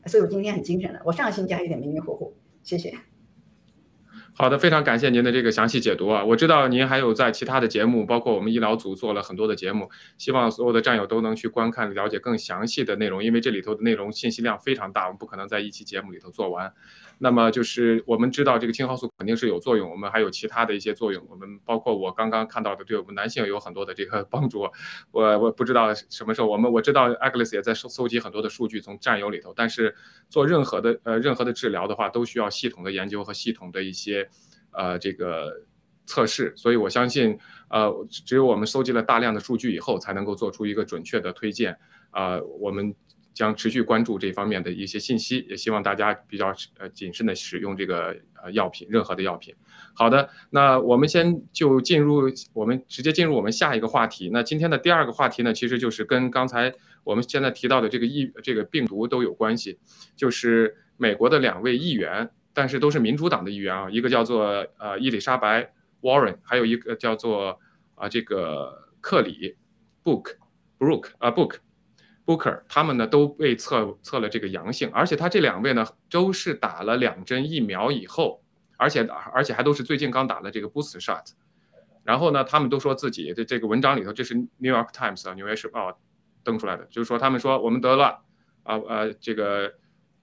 [0.09, 1.01] 所以我今天很精神了。
[1.05, 2.33] 我上个星期还有点迷迷糊糊，
[2.63, 2.95] 谢谢。
[4.35, 6.25] 好的，非常感谢您的这个详细解读啊！
[6.25, 16.73] 我知道您还有在其他的节目，包括我们医疗组做了很多的节目，希望所有的战友都能去观看，了解更详细的内容，因为这里头的内容信息量非常大，我们不可能在一期节目里头做完。
[17.21, 24.61] 那么就是我们知道这个青蒿素肯定是有作用，我们还有其他的一些作用，我们包括我刚刚看到的，对我们男性有很多的这个 帮助。
[25.11, 29.95] 我我不知道什么时候我们我知道 Agnes 也在收搜集很多的数据从战友里头，但是
[30.29, 34.29] 做任何的呃任何的治疗的话，都需要系统的研究和系统的一些
[34.71, 35.53] 呃这个
[36.07, 37.37] 测试，所以我相信
[37.69, 41.77] 呃只有我们收集了大量的数据以后，才能够做出一个准确的推荐
[42.11, 42.95] 啊我们。
[43.39, 49.55] 将持续关注这方面的一些信息，也希望大家比较呃谨慎的使用这个呃药品，任何的药品。
[49.95, 52.23] 好的，那我们先就进入，
[52.53, 54.29] 我们直接进入我们下一个话题。
[54.33, 56.75] 那今天的第二个话题呢，其实就是跟刚才
[57.05, 59.79] 我们现在提到的这个疫这个病毒都有关系，
[60.17, 67.61] 就是美国的两位议员，但是都是民主党的议员啊，一个叫做呃伊丽莎白 Warren，还有一个叫做
[67.95, 69.55] 啊这个克里
[70.03, 70.35] Book
[70.77, 71.59] Brook 啊 Book。
[72.29, 78.43] Booker 他们呢都被测测了这个阳性，而且他这两位呢都是打了两针疫苗以后，
[78.77, 79.03] 而且
[79.33, 81.25] 而且还都是最近刚打了这个 boost shot，
[82.05, 85.99] 然后呢他们都说自己的这个文章里头，这是 New York Times 啊纽约时报
[86.45, 88.23] 登出来的，就是说他们说我们得了
[88.63, 89.73] 啊呃这个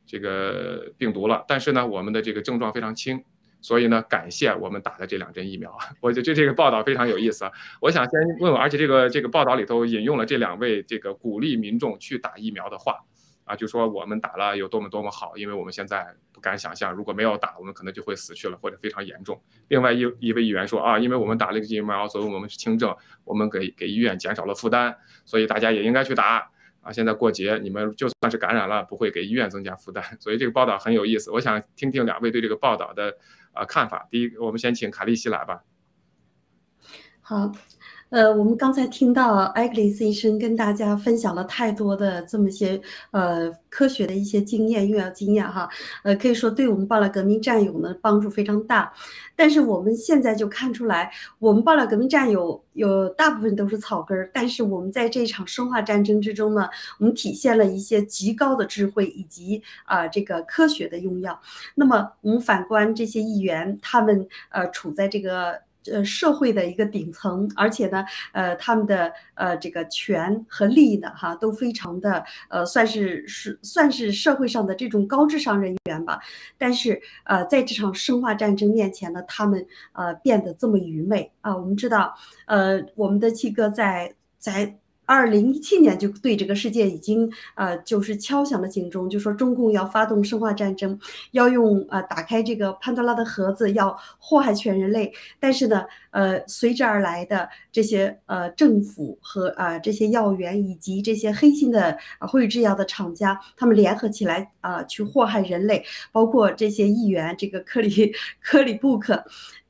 [0.06, 3.24] 这个病毒了，但是呢我们的这个症状非常轻。
[3.66, 7.51] 所以呢，感谢我们打的这两针疫苗，我觉得这这个报道非常有意思啊。
[7.82, 12.99] 我想先问问，而且这个这个报道里头引用了这两位这个鼓励民众去打疫苗的话
[13.43, 19.41] 啊，就说我们打了有多么多么好，因为我们现在不敢想象，如果没有打，我们可能就会死去了或者非常严重。
[19.70, 24.95] 另外一一位议员说啊，因为我们打了个疫苗，所以我们是轻症，我们给给医院减少了负担，
[25.26, 26.51] 所以大家也应该去打。
[26.82, 31.32] 啊，现在过节，你们就算是感染了，不会给医院增加负担，所以这个报道很有意思。
[31.32, 33.18] 我想听听两位对这个报道的
[33.56, 34.08] 啊看法。
[34.12, 35.64] 第一，我们先请卡利西来吧。
[37.22, 37.51] 好。
[38.12, 42.80] 呃，我们刚才听到艾格里斯医生跟大家分享了太多的这么些
[43.12, 45.68] 呃科学的一些经验、用药经验哈，
[46.03, 48.93] 呃，可以说对我们爆料革命战友呢帮助非常大。
[49.36, 61.41] 但是我们现在就看出来，我们爆料革命战友有大部分都是草根儿，但是我们在这场生化战争之中呢，我们体现了一些极高的智慧以及啊这个科学的用药。
[61.74, 65.60] 那么我们反观这些议员，他们呃处在这个。
[65.91, 76.19] 呃，社会的一个顶层，而且呢，呃，他们的呃这个权和利益呢，哈，都非常的呃，算是是算是社会上的这种高智商人员吧。
[76.57, 81.55] 但是呃，在这场生化战争面前呢，他们呃变得这么愚昧啊。
[81.55, 82.13] 我们知道，
[82.45, 84.77] 呃，我们的七哥在在。
[85.06, 90.99] 二零一七年就对这个世界已经呃就是敲响了警钟，就说中共要发动生化战争，
[91.32, 95.14] 要用呃打开这个潘多拉的盒子，要祸害全人类。
[95.39, 109.24] 但是呢，呃随之而来的这些呃政府和啊这些药源以及这些黑心的辉瑞制药的厂家，他们联合起来啊去祸害人类，包括这些议员，这个克里 克里布克。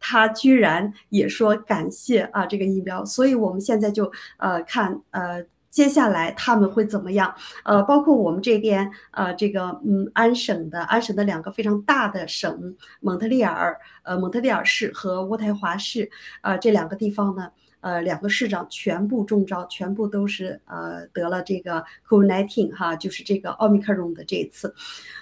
[0.07, 7.33] 他居然也说感谢啊这个疫苗，所以我们现在就呃看呃接下来他们会怎么样？
[7.63, 16.07] 呃，包括我们这边呃这个嗯安省的安省的两个非常大的省蒙特利尔呃蒙特利尔市和渥太华市
[16.43, 17.49] 呃这两个地方呢
[17.81, 24.71] 呃两个市长全部中招，全部都是呃得了这个 COVID-19 哈，就是这个奥密克戎的这一次，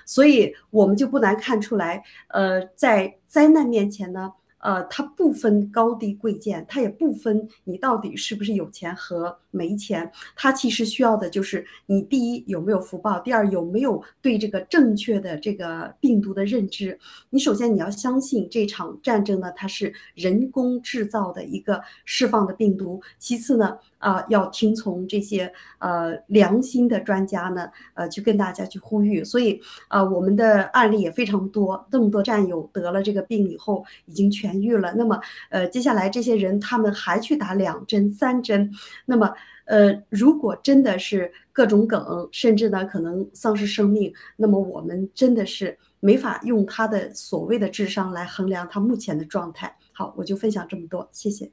[0.05, 4.33] 所以我们就不难看出来呃在灾难面前呢。
[4.63, 16.97] 呃，它不分高低贵贱，它也不分你到底是不是有钱和没钱，它其实需要的就是你第一有没有福报，第二有没有对这个正确的这个病毒的认知。
[17.29, 23.01] 你首先你要相信这场战争呢，它是人工制造的一个释放的病毒。
[23.19, 23.77] 其次呢。
[24.03, 29.23] 啊，要听从这些呃良心的专家呢，呃，去跟大家去呼吁。
[29.23, 34.93] 所以啊，我们的案例也非常多，这么多战友得了这个病以后已经痊愈了。
[34.97, 35.17] 那么
[35.49, 38.69] 呃，接下来这些人他们还去打两针、三针，
[39.05, 39.33] 那么
[39.65, 49.73] 呃，如果真的是各种梗，甚至呢可能丧失生命，那么我们真的是没法用他的所谓的智商来衡量他目前的状态。
[49.93, 51.49] 好，我就分享这么多，谢谢。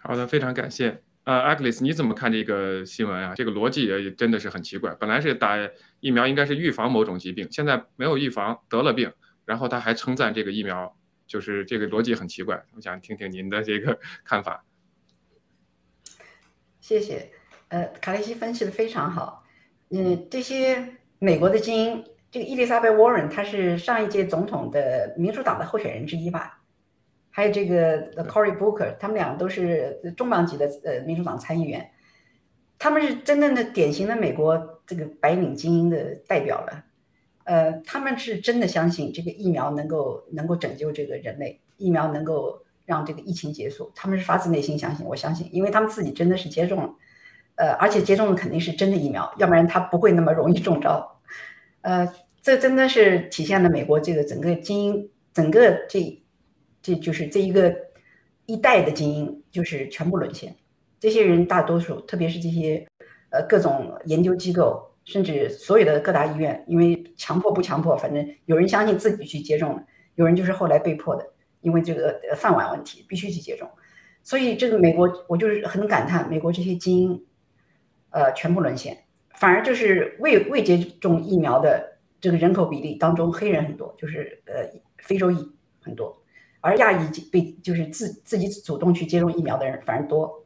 [0.00, 1.05] 好的，非常感谢。
[1.26, 3.34] 呃，Agnes，你怎么看这个新闻啊？
[3.34, 4.94] 这个逻辑也真的是很奇怪。
[4.94, 5.56] 本来是打
[5.98, 9.12] 疫苗应该是预防某种疾病，现在没有预防，得了病，
[9.44, 10.96] 然后他还称赞这个疫苗，
[11.26, 12.64] 就是这个逻辑很奇怪。
[12.76, 14.64] 我想听听您的这个 看法。
[16.80, 17.32] 谢谢。
[17.70, 19.44] 呃，卡雷西分析的非常好。
[19.90, 26.55] 嗯，这些美国的精英，这个伊丽莎白·沃伦，她是上一届总统的民主党的候选人之一吧？
[27.36, 31.90] 还有这个 Cory Booker，他们俩都是重量级的呃民主党参议员，
[32.78, 36.84] 他们是真正的典型的美国这个白领精英的代表了。
[37.44, 45.04] 呃，他们是真的相信这个疫苗能够能够拯救这个人类，疫苗能够让这个疫情结束，他们是发自内心相信。
[45.04, 46.94] 我相信，因为他们自己真的是接种了，
[47.56, 51.20] 呃，而且接种的肯定是真的疫苗，要不然他不会那么容易中招。
[51.82, 52.10] 呃，
[52.40, 56.22] 这真的是体现了美国这个整个精英整个这。
[56.86, 57.74] 这就是这一个
[58.44, 60.54] 一代的精英，就是全部沦陷。
[61.00, 62.86] 这些人大多数，特别是这些
[63.30, 69.84] 呃各种研究机构，甚至所有的各大医院，因为强迫不强迫，反正有人相信自己去接种了，
[70.14, 71.28] 有人就是后来被迫的，
[71.60, 73.68] 因为这个饭碗问题必须去接种。
[74.22, 77.26] 所以这个美国，我就是很感叹，美国这些精英，
[78.10, 78.96] 呃，全部沦陷，
[79.34, 85.36] 反而就是未未接种疫苗的这个人口比例当中，黑人很多，就是呃非洲裔
[85.80, 86.16] 很多。
[86.60, 90.44] 而亚裔被就是自自己主动去接种疫苗的人反而多，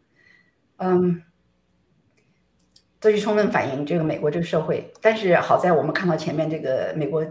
[0.77, 1.23] 嗯，
[3.01, 4.93] 这就充分反映这个美国这个社会。
[5.01, 7.25] 但是好在我们看到前面这个美国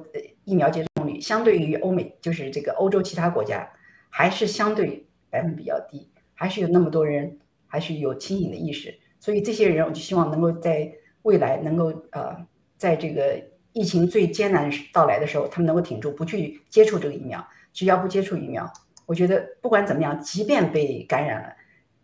[0.44, 3.70] 疫苗接种率相对于欧美，就是这个欧洲其他国家
[4.10, 8.98] 还是相对百分比较低，还是有那么多人还是有清醒的意识。
[9.20, 12.36] 所以这些人我就希望能够在未来能够呃，
[12.78, 13.40] 在这个
[13.74, 17.46] 疫情最艰难到来的时候，他们能够挺住，不去接触这个疫苗。
[17.72, 18.72] 只要不接触疫苗，
[19.06, 21.56] 我觉得不管怎么样，即便被感染了，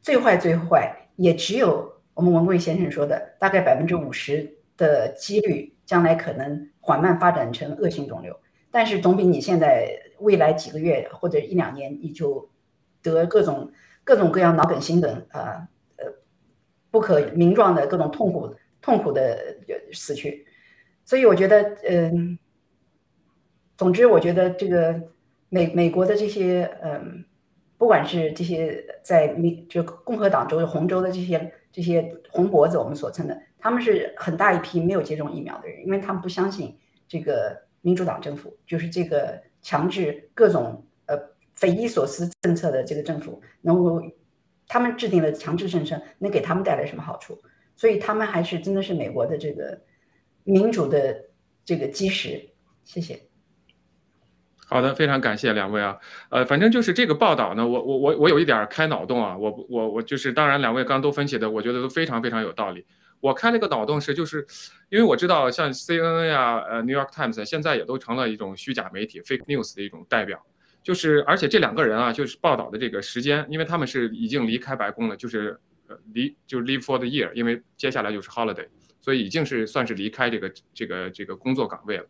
[0.01, 8.39] 最坏最坏也只有我们文贵先生说的大概百分之五十的几率，将来可能缓慢发展成恶性肿瘤。
[8.71, 9.89] 但是总比你现在
[10.19, 12.49] 未来几个月或者一两年你就
[13.01, 13.71] 得各种
[14.03, 16.05] 各种各样脑梗、心梗啊呃
[16.91, 19.57] 不可名状的各种痛苦痛苦的
[19.91, 20.45] 死去。
[21.03, 22.39] 所以我觉得，嗯，
[23.77, 25.01] 总之我觉得这个。
[25.55, 27.23] 美美国的这些，嗯，
[27.77, 36.77] 不管是这些在民就共和党州、红州的这些这些红脖子，我们所称的，他们是很大一批没有接种疫苗的人，因为他们不相信
[37.07, 41.17] 这个民主党政府，就是这个强制各种呃
[41.53, 44.01] 匪夷所思政策的这个政府能够，
[44.67, 47.41] 他们制定了强制政策能给他们带来什么好处？
[47.77, 49.79] 所以他们还是真的是美国的这个
[50.43, 51.23] 民主的
[51.63, 52.49] 这个基石。
[52.83, 53.17] 谢谢。
[54.67, 55.95] 好的，非常感谢两位啊，
[56.29, 62.83] 呃，反正就是这个报道呢，我我我我有一点开脑洞啊，我我我就是，当然两位刚都分析的，我觉得都非常非常有道理。
[63.19, 64.45] 我开了一个脑洞是，就是
[64.89, 70.43] 因为我知道像 CNN 呀，呃，New York Times 现在也都成了一种虚假媒体 fake news 的一种代表，
[70.81, 78.67] 就是而且这两个人啊，就是报道的这个时间，因为他们是已经离开白宫了，就是呃离就是 leave for the year，因为接下来就是 holiday，
[78.99, 82.05] 所以已经是算是离开这个这个这个工作岗位了，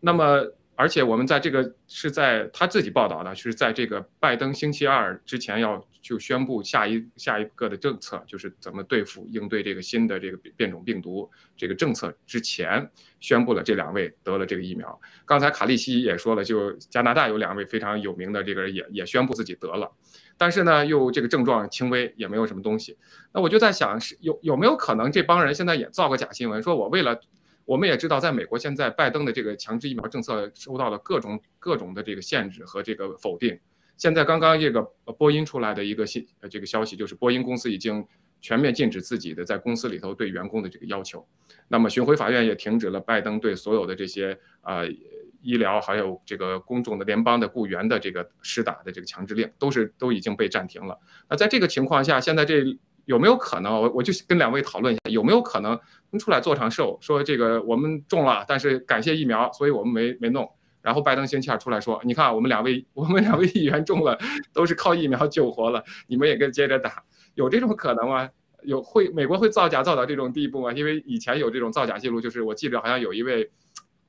[0.00, 0.46] 那么。
[0.76, 15.00] 而且我们在这个是在他自己报道的，是在这个拜登星期二之前要就宣布下一下一个的政策，就是怎么对付应对这个新的这个变种病毒这个政策之前宣布了这两位得了这个疫苗。
[15.24, 19.90] 刚才卡利西也说了，就加拿大有两位非常有名的这个人也也宣布自己得了，
[20.36, 22.98] 但是呢又这个症状轻微，也没有什么东西。
[23.32, 27.20] 那我就在想，是有有没有可能这帮人现在也造个假新闻，说我为了。
[27.64, 33.58] 我们也知道，在美国现在拜登的这个强制疫苗政策受到了各种各种的这个限制和这个否定。
[33.96, 34.82] 现在刚刚这个
[35.16, 38.04] 波音出来的一个信呃这个消息，就是波音公司已经
[38.40, 41.26] 全面禁止自己的在公司里头对员工的这个要求。
[41.68, 44.82] 那么巡回法院也停止了拜登对所有的这些啊
[45.40, 50.98] 医疗还有这个公众的联邦的雇员的这个施打的这个强制令，都是都已经被暂停了。
[51.30, 52.78] 那在这个情况下，现在这。
[53.06, 53.72] 有没有可能？
[53.72, 55.78] 我我就跟两位讨论一下，有没有可能
[56.18, 60.48] 出来做场 show，说这个我们中了，但是感谢疫苗，所以我们没没弄。
[60.82, 64.18] 然后拜登星期二出来说，你看我们两位我们两位议员中了，
[64.52, 67.02] 都是靠疫苗救活了，你们也跟接着打，
[67.34, 68.28] 有这种可能吗？
[68.62, 70.72] 有会美国会造假造到这种地步吗？
[70.72, 73.50] 因为以前有这种造假记录，就是我记得好像有一位。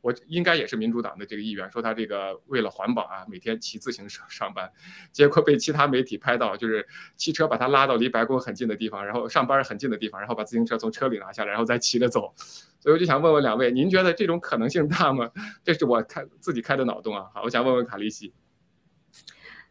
[0.05, 4.71] 我应该也是民主党的这个议员，说他这个为了环保啊，每天骑自行车上班，
[5.11, 12.31] 结果被其他媒体拍到，就是汽车把他拉到离白宫很近的地方，然后上班很近的地方，然后把自行车从车里拿下来，然后再骑着走。
[12.79, 15.27] 所以我就想问问两位，您觉得这种可能性大吗？
[15.63, 17.25] 这是我开自己开的脑洞啊。
[17.33, 18.31] 好，我想问问卡利西。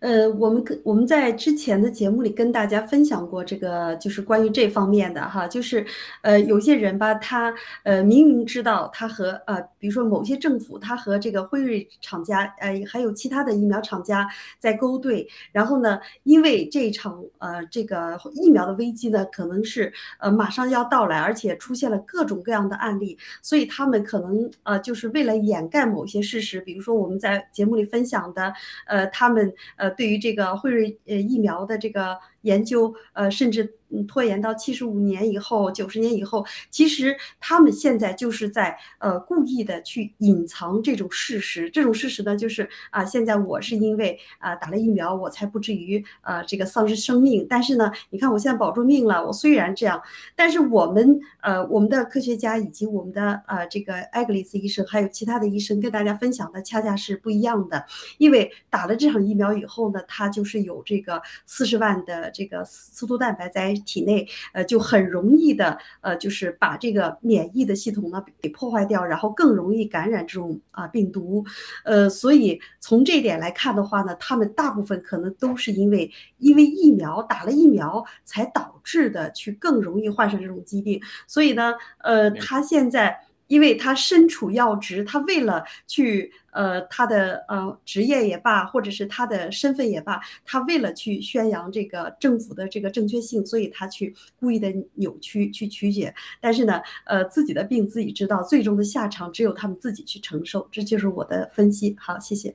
[0.01, 5.86] 呃，我们跟我们在之前的节目里跟大家分享过这个，就是关于这方面的哈，就是
[6.20, 14.28] 呃，有些人吧，他呃明明知道他和呃，比如说某些政府，他和这个辉瑞厂家，呃，还有其他的疫苗厂家
[14.59, 28.53] 在勾兑，然后呢，因为这场呃这个疫苗的危机呢，可能是呃马上要到来，而且出现了各种各样的案例，所以他们可能呃就是为了掩盖某些事实，比如说我们在节目里分享的，
[28.86, 29.84] 呃，他们呃。
[29.91, 32.18] 对于这个辉瑞呃疫苗的这个。
[32.45, 33.74] 研究呃，甚至
[34.09, 41.70] 拖延到七十五年以后、九十年以后，其实他们现在就是在呃故意的去隐藏这种事实。
[41.70, 47.47] 这种事实呢，就是啊，现在我是因为啊打了疫苗，我才不至于呃这个丧失生命。
[47.49, 49.24] 但是呢，你看我现在保住命了。
[49.24, 50.03] 我虽然这样，
[50.34, 57.84] 但是我们呃我们的科学家以及我们的呃这个艾格里斯医生还有其他的医生跟大家分享的恰恰是不一样的。
[58.18, 62.32] 因为打了这场疫苗以后呢，他就是有这个四十万的。
[62.35, 71.45] 这个刺突蛋白在体内，呃，就很容易的，呃，就是把这个免疫的系统呢给破坏掉，然后更容易感染这种啊病毒，
[71.85, 83.16] 呃，所以从这一点来看的话呢，他们大部分可能都是因为因为疫苗打了疫苗才导致的，去更容易患上这种疾病，所以呢，呃，他现在。
[83.47, 96.14] 因为他身处要职，他为了去呃他的呃职业也罢，或者是他的身份也罢，他为了去宣扬这个政府的这个正确性，所以他去故意的扭曲去曲解。
[96.40, 100.66] 但是呢，呃自己的病自己知道，最终的下场只有他们自己去承受。
[100.72, 101.95] 这就是我的分析。
[101.99, 102.55] 好，谢谢。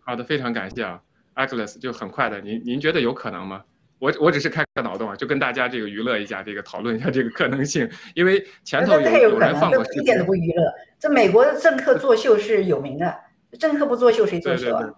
[0.00, 1.02] 好的，非常感谢啊
[1.34, 3.64] ，Alex，就很快的，您您觉得有可能吗？
[3.98, 7.88] 我我只是开个脑洞啊，就跟大家这个娱乐一下，这个讨论一下这个可能性。
[8.14, 10.72] 因为前头有有人放过一点都不娱乐。
[10.98, 13.18] 这美国的政客作秀是有名的，
[13.58, 14.94] 政客不作秀谁作秀啊？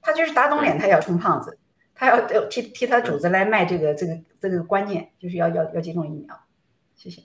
[0.00, 1.58] 他就是打肿脸，他要充胖子，
[1.94, 6.38] 他要替替他主子来卖这个这个这个观念，就是要要要接种疫苗。
[6.94, 7.22] 谢谢。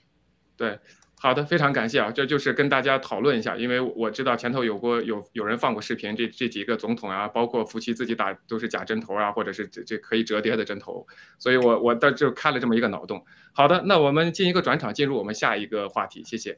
[0.56, 0.80] 对。
[1.22, 2.10] 好的，非常感谢啊！
[2.10, 11.06] 这就是跟大家讨论一下，因为我知道前头有过有有人放过视频，这这几个总统啊，包括夫妻自己打都是假针头啊，或者是这这可以折叠的针头，
[11.38, 13.22] 所以我我到就开了这么一个脑洞。
[13.52, 16.58] 好的，那我们进一个转场，进入我们下一个话题，谢谢。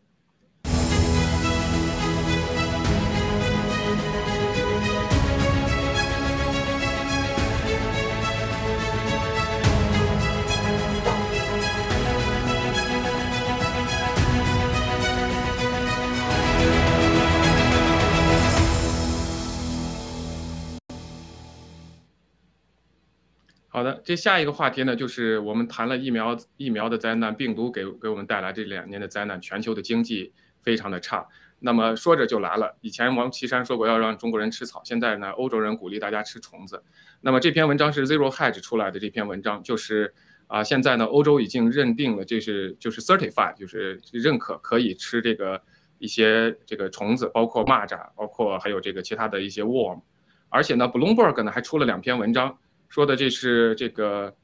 [23.73, 31.25] 好的，这下一个话题呢，就是我们谈了疫苗疫苗的灾难，病毒给给我们带来这两年的灾难，全球的经济非常的差。
[31.59, 36.83] 那么说着就来了，以前王岐山说过要让中国人吃草，现在呢，欧洲人鼓励大家吃虫子。
[37.21, 40.13] 那么这篇文章是 Zero Hedge 出来的这篇文章，就是
[40.47, 45.61] 啊，现在呢，欧洲已经认定了，这是就是 certified，就是认可可以吃这个
[45.97, 50.01] 一些这个虫子，包括蚂蚱，包括还有这个其他的一些 worm。
[50.49, 52.57] 而且呢，Bloomberg 呢还出了两篇文章。
[52.91, 54.35] 说的这是这个，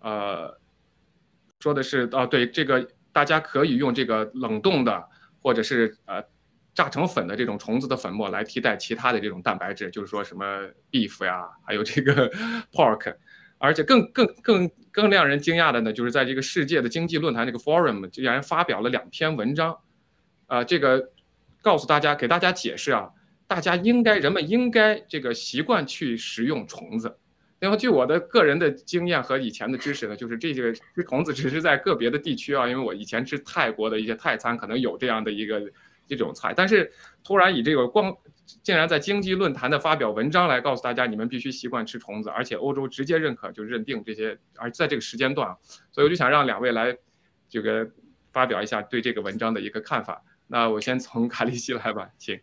[0.00, 0.56] 呃，
[1.58, 5.04] 说的是啊，对这个大家可以用这个冷冻的
[5.42, 6.22] 或者是呃
[6.72, 10.44] 榨成粉的这种虫子的粉末来替代其他的这种蛋白质，就是说什么
[10.88, 12.30] beef 呀，还有这个
[12.70, 13.12] pork，
[13.58, 19.76] 而且更更更更让人惊讶的呢，就是在这个世界的经济论坛这个 forum 竟然发表了两篇文章，
[20.46, 21.10] 啊，这个
[21.60, 23.10] 告诉大家给大家解释啊，
[23.48, 27.16] 大家应该人们应该这个习惯去食用虫子。
[27.60, 35.62] 然后，据我的个人的经验和以前的知识呢，就是这个吃虫子只是在个别的地区啊，因为我以前吃泰国的一些泰餐，可能有这样的一个
[36.06, 36.54] 这种菜。
[36.56, 36.90] 但是
[37.22, 38.16] 突然以这个光，
[38.62, 45.54] 竟然在经济论坛的发表文章来告诉大家，你们必须习惯吃虫子，而且欧洲直接认可就认定这些，而在这个时间段，
[45.92, 46.96] 所以我就想让两位来
[47.46, 47.86] 这个
[48.32, 50.24] 发表一下对这个文章的一个看法。
[50.46, 52.40] 那我先从 卡利西来吧，请。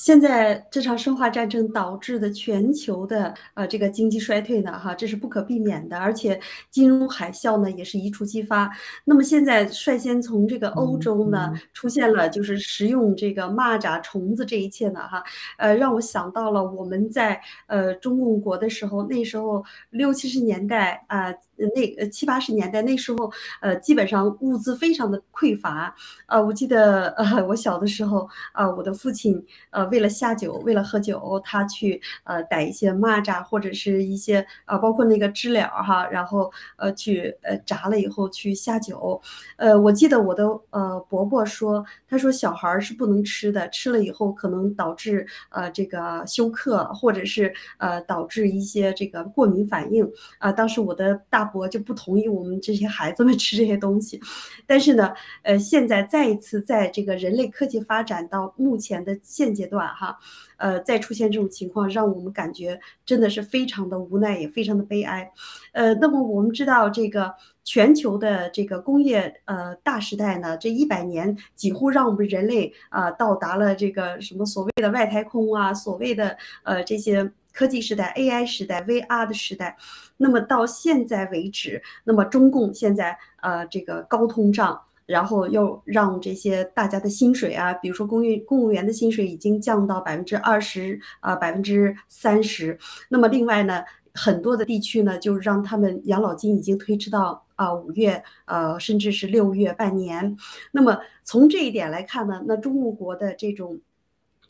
[0.00, 6.40] 现在这场生化战争导致的全球的呃这个经济衰退呢，哈，这是不可避免的，而且
[6.70, 8.70] 金融海啸呢也是一触即发。
[9.04, 15.22] 那么现在率先从这个欧洲呢出现了就是食用这个蚂蚱虫子这一切呢，哈，
[15.58, 21.30] 呃，让我想到了我们在呃中共国的时候，那时候六七十年代啊，
[21.74, 23.30] 那呃七八十年代那时候，
[23.60, 25.94] 呃，基本上物资非常的匮乏。
[26.26, 29.38] 呃，我记得呃我小的时候啊，我的父亲
[29.68, 29.89] 呃。
[29.90, 39.20] 为了下酒，为了喝酒，他去呃逮一些蚂蚱或者是一些啊，包括那个知了哈，然后呃去呃炸了以后去下酒。
[39.56, 50.50] 呃，我记得我的呃伯伯说，他说小孩是不能吃的，吃了以后可能导致呃这个休克，或者是呃导致一些这个过敏反应啊。
[50.50, 54.20] 当时我的大伯就不同意我们这些孩子们 吃这些东西，
[54.66, 55.12] 但是呢，
[55.42, 59.88] 呃，现在再一次在这个人类科技发展到目前的现阶段。
[59.94, 60.18] 哈，
[60.58, 65.30] 呃，再出现这种情况，让我们感觉真的是非常的无奈，也非常的悲哀。
[65.72, 79.76] 呃，那么我们知道，这个全球的这个工业呃大时代呢，这一百年几乎让我们人类啊到达了这个什么所谓的外太空啊，所谓的呃这些科技时代、AI 时代、VR 的时代。
[80.16, 84.82] 那么到现在为止，那么中共现在呃这个高通胀。
[85.10, 92.78] 然后又让这些大家的薪水啊，比如说公务公务员的薪水已经降到百分之二十啊，百分之三十。
[93.08, 93.82] 那么另外呢，
[94.14, 100.36] 很多的地区呢，就让他们养老金已经推迟到啊五月，呃，甚至是六月半年。
[100.72, 103.80] 那么从这一点来看呢，那中国的这种。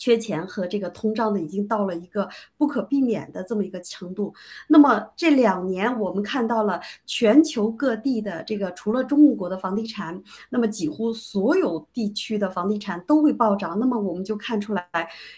[0.00, 2.26] 缺钱和这个通胀呢，已经到了一个
[2.56, 4.32] 不可避免的这么一个程度。
[4.66, 13.78] 那么这两年，我们看到了全球各地的这个，除了中国的房地产，那么几乎所有地区的房地产都会暴涨。
[13.78, 14.82] 那么我们就看出来，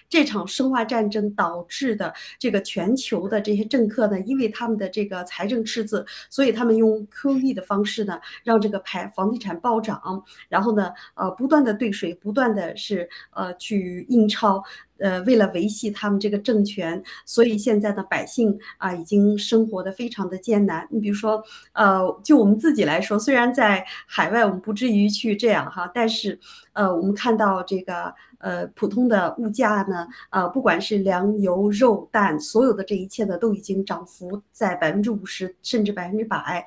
[0.09, 14.52] 这场生化战争导致的这个全球的这些政客呢，因为他们的这个财政赤字，所以他们用 QE 的方式呢，让这个排房地产暴涨，然后呢，呃，不断的兑水，不断的是呃去印钞。
[14.99, 20.87] 呃，为了维系他们这个政权，所以现在的百姓啊，已经生活的非常的艰难。
[20.91, 21.43] 你比如说，
[21.73, 26.39] 呃，就我们自己来说，虽然在海外我们不至于去这样哈，但是
[26.73, 36.65] 呃，我们看到这个呃普通的物价呢，呃，不管是粮油肉蛋，所有的这一切呢，都已经涨幅在百分之五十甚至百分之百，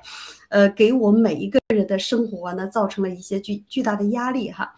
[0.50, 4.74] 呃，给我们每一个人的生活呢，造成了一些巨巨大的压力哈。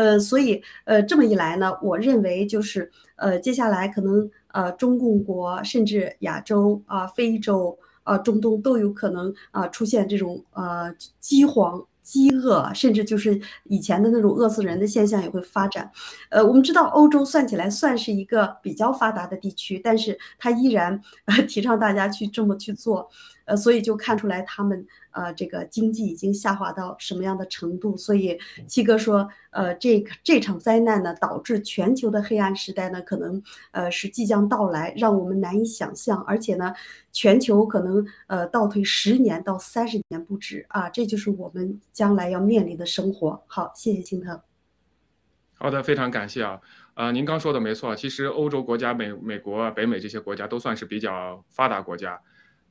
[0.00, 10.90] 呃，所以呃，这么一来呢，我认为就是呃，接下来可能呃，中共国甚至亚洲啊、非洲啊、中东都有可能啊出现这种呃
[11.20, 15.90] 饥荒、饥饿，甚至就是以前的那种饿死人的现象也会发展。
[16.30, 20.98] 呃，我们知道欧洲算起来算是一个比较发达的地区，但是它依然
[21.46, 23.10] 提倡大家去这么去做。
[23.50, 27.96] 呃，所以就看出来他们呃这个经济已经下滑到什么样的程度。
[27.96, 28.38] 所以
[28.68, 33.42] 七哥说，呃，这个这场灾难呢，导致全球的黑暗时代呢，可能
[33.72, 36.22] 呃是即将到来，让我们难以想象。
[36.22, 36.72] 而且呢，
[37.10, 43.42] 全球可能呃倒退十年到三十年不止啊，这就是我们将来要面临的生活。
[43.48, 44.40] 好，谢谢青藤。
[45.54, 46.60] 好的，非常感谢啊。
[46.94, 52.20] 啊，您刚说的没错，其实欧洲国家、美美国、北美这些国家都算是比较发达国家。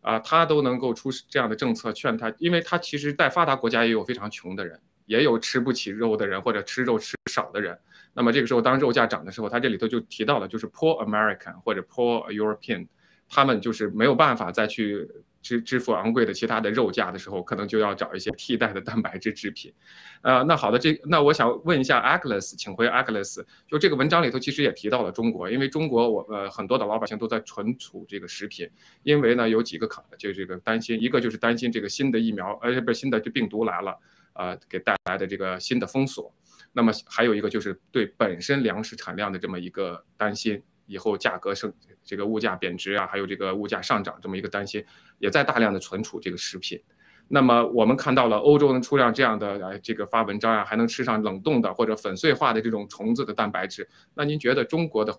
[0.02, 7.78] 啊，他都能够出这样的政策劝他，因为他其实，在发达国家也有非常穷的人，也有吃不起肉的人，或者吃肉吃少的人。
[8.14, 12.88] 那么这个时候，当肉价涨的时候，他这里头就提到了，就是 poor American 或者 poor European，
[13.28, 15.10] 他们就是没有办法再去。
[15.41, 19.73] 支支付昂贵的其他的肉价的时候，可能就要找一些替代的蛋白质制品。
[20.21, 28.69] 呃，那好的，这那我想问一下 Agnes，请回 Agnes，就这个文章里头其实也提到了中国，因为中国我呃很多的老百姓都在存储这个食品，
[29.03, 33.97] 因为呢有几个考就这个担心，一个就是担心这个新的疫苗，呃不是新的这病毒来了，
[34.33, 36.33] 呃给带来的这个新的封锁，
[36.73, 40.61] 那么还有一个就是对本身粮食产量的这么一个担心。
[40.89, 41.71] 以后价格升，
[42.03, 44.83] 这个物价贬值啊，还有这个物价上涨这么一个担心，
[45.19, 46.81] 也在大量的存储这个食品。
[47.27, 53.87] 那么我们看到了欧洲能出让这样的呃这个发文章啊，还能吃上冷冻的或者粉碎化的这种虫子的蛋白质。
[54.15, 55.15] 那您觉得中国的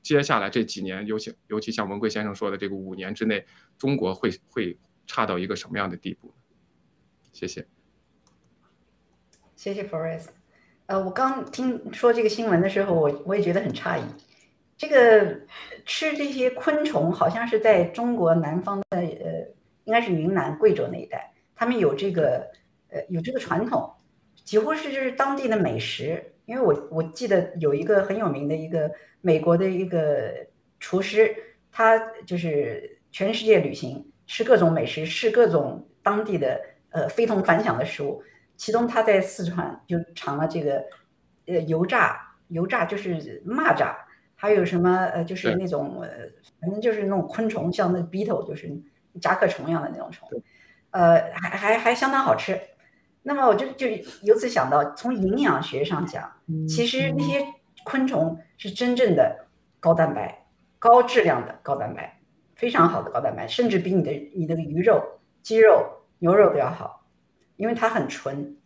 [0.00, 3.44] 接下来这几年，尤其尤其像文贵先生说的这个五年之内，
[3.76, 6.32] 中国会会差到一个什么样的地步？
[7.32, 7.66] 谢谢。
[9.54, 10.28] 谢谢 Forest。
[10.86, 14.02] 呃，我刚听说这个新闻的时候，我我也觉得很诧异。
[14.76, 15.40] 这个
[15.84, 19.48] 吃这些昆虫，好像是在中国南方的呃，
[19.84, 22.46] 应该是云南、贵州那一带，他们有这个
[22.90, 23.88] 呃有这个传统，
[24.44, 26.32] 几乎是就是当地的美食。
[26.46, 28.90] 因为我我记得有一个很有名的一个
[29.22, 30.30] 美国的一个
[30.78, 31.34] 厨师，
[31.72, 36.60] 他就是全世界旅行，吃各种美食，试各种当地的
[36.90, 38.22] 呃非同凡响的食物。
[38.58, 40.84] 其中他在四川就尝了这个
[41.46, 43.94] 呃油炸油炸就是蚂蚱，
[44.36, 46.08] 还有什么呃就是那种呃
[46.60, 48.70] 反正就是那种昆虫，像那 beetle 就是
[49.20, 50.28] 甲壳虫一样的那种虫，
[50.90, 52.60] 呃还还还相当好吃。
[53.22, 53.86] 那么我就就
[54.22, 56.30] 由此想到，从营养学上讲，
[56.68, 57.46] 其实那些
[57.84, 59.46] 昆虫是真正的
[59.80, 60.46] 高蛋白、
[60.78, 62.20] 高质量的高蛋白，
[62.54, 65.02] 非常好的高蛋白，甚至比你的你的鱼肉、
[65.42, 67.06] 鸡肉、牛肉都要好，
[67.56, 68.56] 因为它很纯。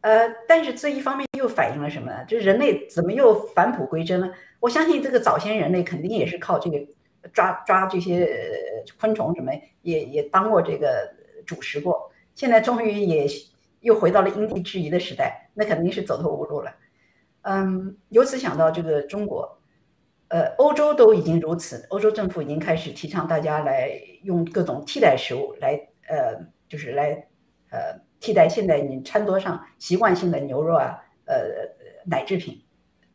[0.00, 2.24] 呃，但是这一方面又反映了什么呢？
[2.26, 4.32] 就是人类怎么又返璞归真了？
[4.58, 6.78] 我相信这个早先人类肯定也是靠这个
[7.32, 8.28] 抓抓这些
[8.98, 11.12] 昆虫什么，也也当过这个
[11.46, 13.26] 主食过，现在终于也。
[13.82, 16.70] 又回到了因地制宜的时代，那肯定是走投无路了。
[17.40, 19.58] 嗯，由此想到这个中国，
[20.28, 23.90] 呃，欧洲都已经如此，欧洲政府已经开始提倡大家来
[24.22, 26.38] 用各种替代食物来，呃，
[26.68, 27.26] 就是来，
[27.70, 31.36] 呃，替代现在你餐桌上习惯性的牛肉啊，呃，
[32.04, 32.62] 奶制品，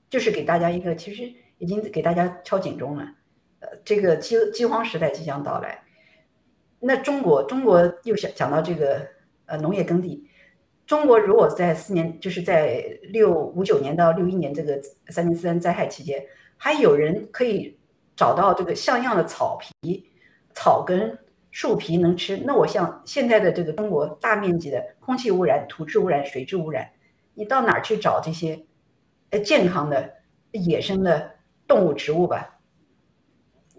[0.10, 3.08] 就是给大家一个，其实已经给大家敲警钟了。
[3.60, 5.84] 呃，这个饥饥荒时代即将到来，
[6.80, 9.08] 那中国，中国又想讲到这个，
[9.46, 10.28] 呃，农业耕地。
[10.86, 14.80] 中国如果在四年，就是在六五九年到六一年这个
[15.10, 16.24] 三年自然灾害期间，
[16.58, 17.76] 还有人可以
[18.16, 20.12] 找到这个像样的草皮、
[20.54, 21.18] 草根、
[21.56, 26.92] 树皮能吃，那我像现在的这个中国大面积的空气污染、土质污染、水质污染，
[27.34, 28.62] 你到哪儿去找这些
[29.30, 30.16] 呃健康的
[30.52, 31.32] 野生的
[31.66, 32.60] 动物植物吧？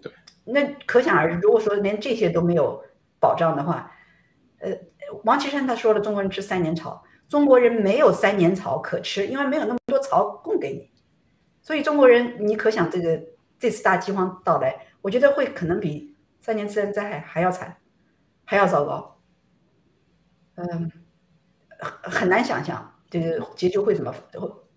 [0.01, 0.11] 对，
[0.43, 2.83] 那可想而知，如果说连这些都没有
[3.19, 3.91] 保障的话，
[4.57, 4.71] 呃。
[5.23, 10.91] 王岐山他说了，中国人吃三年草，中国人没有三年草可吃，因为没有那么多草供给你，
[11.61, 13.21] 所以中国人，你可想这个
[13.57, 16.13] 这次大饥荒到来，我觉得会可能比
[16.47, 17.75] 三年自然灾害还要惨，
[18.45, 19.19] 还要糟糕。
[20.55, 20.89] 嗯，
[21.77, 24.15] 很很难想象这个结局会怎么，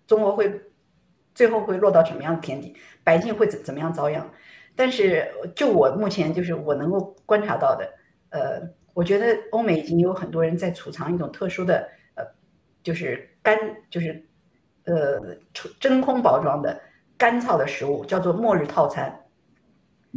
[0.05, 0.63] 中国会
[1.33, 4.29] 最后会落到什么样的田地，百姓会怎怎么样遭殃。
[4.75, 7.89] 但是就我目前就是我能够观察到的，
[8.31, 8.61] 呃。
[8.93, 12.25] 我觉得欧美已经有很多人在储藏一种特殊的，呃，
[12.83, 13.57] 就是干，
[13.89, 14.27] 就是
[14.83, 15.17] 呃，
[15.79, 16.77] 真空包装的
[17.17, 19.17] 干燥的食物，叫做末日套餐。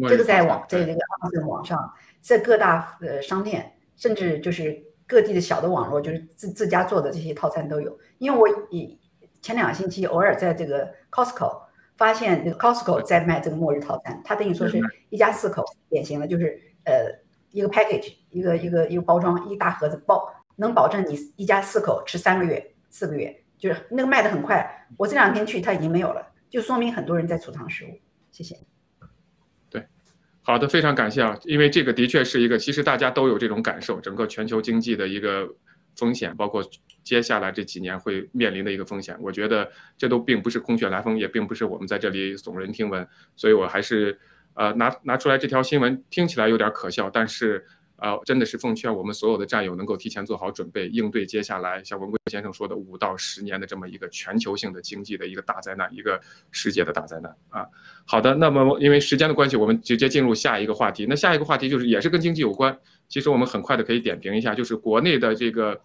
[0.09, 0.95] 这个在网，在这
[1.41, 7.99] 个网上，在各大呃商店，甚至就是各地的小的网络，就是自自家做的这些套餐都有。
[8.19, 8.99] 因为我以
[9.43, 11.63] 前两个星期偶尔在这个 Costco
[11.97, 14.81] 发现，那个 Costco 在卖这个末日套餐，它等于说是
[15.11, 17.23] 一家四口，典型的就是呃。
[17.55, 24.89] 一个 package，一个一个一个包装，一大盒子包，能保证你一家四口吃三个月、四个月，就是那个卖的很快。
[24.97, 27.97] 我这两天去，它已经没有了，就说明很多人在储藏食物。
[28.33, 28.57] 谢谢。
[30.45, 35.49] 好的，非常感谢啊，因为这个的确是一个，其实大家都有这种感受，整个全球经济的一个
[35.97, 36.63] 风险，包括
[37.03, 39.17] 接下来这几年会面临的一个风险。
[39.21, 39.69] 我觉得
[39.99, 44.17] 这都并不是空穴来风，也并不是我们在这里耸人听闻，所以我还是。
[44.57, 47.67] 呃，拿拿出来这条新闻听起来有点可笑，但是，
[48.05, 57.67] 呃，真的是奉劝我们所有的战友能够提前做好准备，应对接下来像文贵先生说的五到十年的这么一个全球性的经济的一个大灾难，一个世界的大灾难啊。
[58.05, 61.07] 好的，那么因为时间的关系，我们直接进入下一个话题。
[61.09, 62.79] 那下一个话题就是也是跟经济有关，
[63.09, 65.81] 其实我们很快的可以点评一下，就是国内的这个。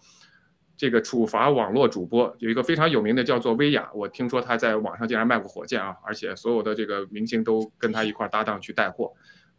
[0.76, 9.12] 这个处罚网络主播有一个非常有名的叫做薇娅，我听说他在网上竟然卖过火箭啊，而且所有的这个明星都跟他一块搭档去带货，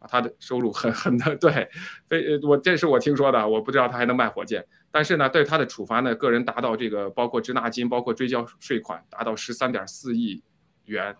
[0.08, 1.70] 他的收入很 很的对，
[2.08, 10.44] 非我这是我听说的，我不知道他还能卖火箭，但是呢，对他的处罚呢，个人达到这个包括滞纳金，包括追缴税款，达到十三点四亿
[10.86, 11.16] 元。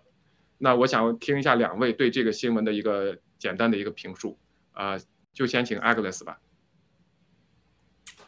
[0.58, 4.38] 那我想听一下两位对这个新闻的一个简单的一个评述，
[4.74, 4.96] 啊，
[5.34, 6.40] 就先请 Agnes 吧。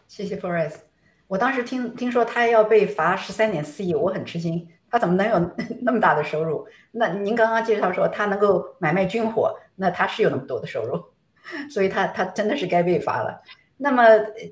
[0.07, 0.77] 谢谢 Forest。
[1.27, 6.67] 我当时听听说他要被罚十三点四亿，我很吃惊，他怎么能有 那么大的收入？
[6.91, 11.03] 那您刚刚介绍说他能够买卖军火，那他是有那么多的收入，
[11.67, 13.41] 所以他他真的是该被罚了。
[13.77, 14.03] 那么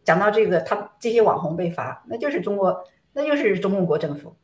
[0.04, 2.84] 讲到这个，他这些网红被罚，那就是中国，
[3.14, 4.36] 那就是中共国政府，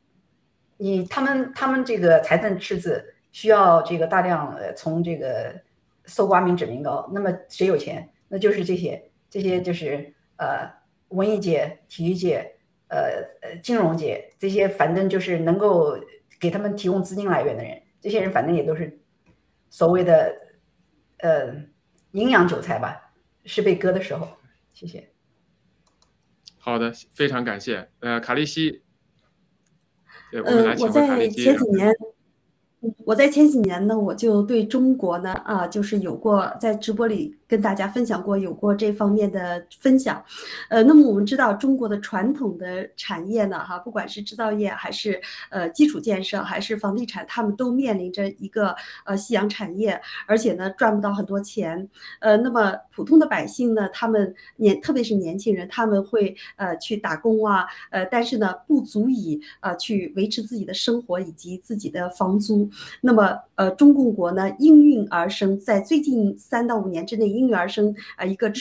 [0.77, 5.59] 你他们他们这个财政赤字需要这个大量呃从这个
[6.05, 8.07] 搜刮民脂民膏，那么谁有钱？
[8.27, 10.77] 那就是这些这些就是呃。
[11.11, 12.56] 文艺界、体育界、
[12.87, 15.97] 呃呃金融界这些，反正就是能够
[16.39, 18.99] 给他们提供资金来源的人，这些人反正也都是
[19.69, 20.35] 所谓的
[21.19, 21.55] 呃
[22.11, 23.11] 营养韭菜吧，
[23.45, 24.27] 是被割的时候。
[24.73, 25.09] 谢谢。
[26.57, 27.89] 好的，非常感谢。
[27.99, 28.83] 呃，卡利西。
[30.31, 30.41] 呃，
[30.79, 31.93] 我在前几年。
[33.05, 40.23] 我在前几年呢，我就对中国呢，啊，就是有过在直播里跟大家分享过，有过这方面的分享。
[40.69, 45.19] 呃，那么我们知道中国的传统的产业呢，哈，不管是制造业还是
[45.49, 48.75] 呃基础建设还是房地产，他们都面临着一个
[49.05, 51.87] 呃夕阳产业，而且呢赚不到很多钱。
[52.19, 62.69] 呃，那么普通的百姓呢，他们年特别是年轻人，他们会呃去打工啊，呃，但是呢不足以啊去维持自己的生活以及自己的房租。
[62.99, 68.51] 那么，呃，中共国呢应运而生，在最近三到五年之内应运而生啊一个。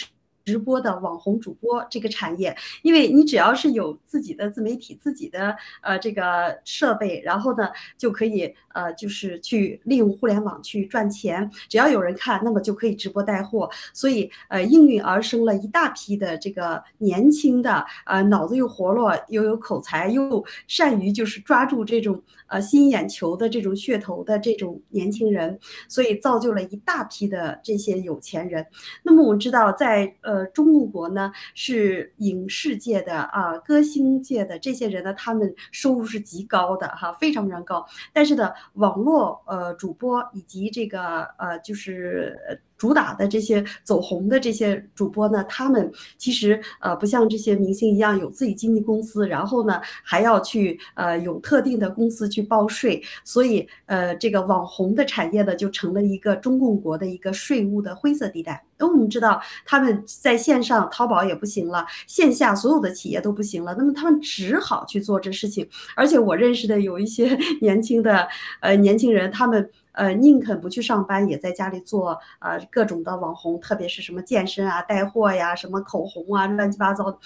[0.47, 7.68] 直播的网红主播这个产业，因为你只要是有自己的自媒体、自己的呃这个设备，然后呢
[7.99, 11.51] 就可以呃就是去利用互联网去赚钱。
[11.68, 13.68] 只要有人看，那么就可以直播带货。
[13.92, 28.64] 所以呃应运而生了一大批的这个年轻的呃脑子又活络又有口才又善于就是抓住这种呃吸引眼球的这种噱头的这种年轻人，所以造就了一大批的这些有钱人。
[29.03, 30.36] 那么我们知道在呃。
[30.37, 37.87] 呃，中国呢是影视界的啊，歌星界的这些人呢，他们收入是极高的哈，非常非常高。
[38.12, 42.61] 但是呢，网络呃主播以及这个呃就是。
[42.77, 58.62] 主打的这些走红的这些主播呢，他们其实呃不像这些明星一样有自己经纪公司，然后呢还要去呃有特定的公司去报税，所以呃这个网红的产业呢就成了一个中共国的一个税务的灰色地带。
[58.79, 65.66] 那我们知道他们在线上淘宝也不行了，线下所有的企业都不行了，那么他们只好去做这事情。
[65.95, 68.29] 而且我认识的有一些 年轻的
[68.61, 69.70] 呃年轻人，他们。
[69.97, 77.18] 呃，宁肯不去上班，也在家里做呃各种的网红，特别是什么健身啊、带货呀、什么口红啊，乱七八糟的。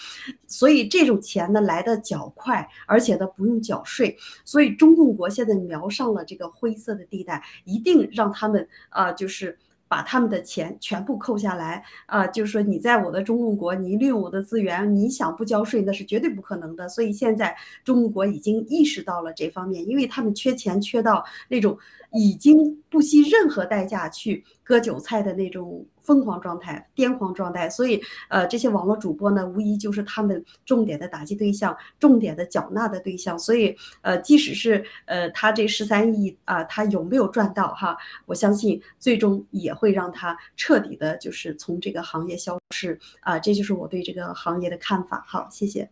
[0.46, 4.16] 所以这种钱呢来的较快，而且呢不用缴税。
[4.44, 9.58] 所以中共国现在瞄上了这个灰色的地带，一定让他们啊，就是。
[9.90, 12.24] 把他们的钱全部扣下来啊！
[12.28, 16.88] 就是说，你在我的中共国，你利用我的资源，你想不交税那是绝对不可能的。
[16.88, 21.76] 所以现在中国已经意识到了这方面，因为他们缺钱缺到那种
[22.12, 24.44] 已经不惜任何代价去。
[24.70, 33.36] 割韭菜的那种疯狂状态、癫狂状态，所以呃，这些网络主播呢，无疑就是他们重点的打击对象、重点的缴纳的对象。
[33.36, 37.96] 所以呃，即使是呃他这十三亿啊，他有没有赚到哈？
[38.26, 43.40] 我相信最终也会让他彻底的，就是从这个行业消失啊。
[43.40, 45.24] 这就是我对这个行业的看法。
[45.26, 45.90] 好，谢谢。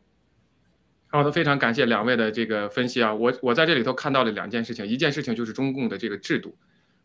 [1.09, 3.13] 好的，非常感谢两位的这个分析啊。
[3.13, 6.55] 我我在这里头看到了两件事情，一件事情就是中共的这个制度。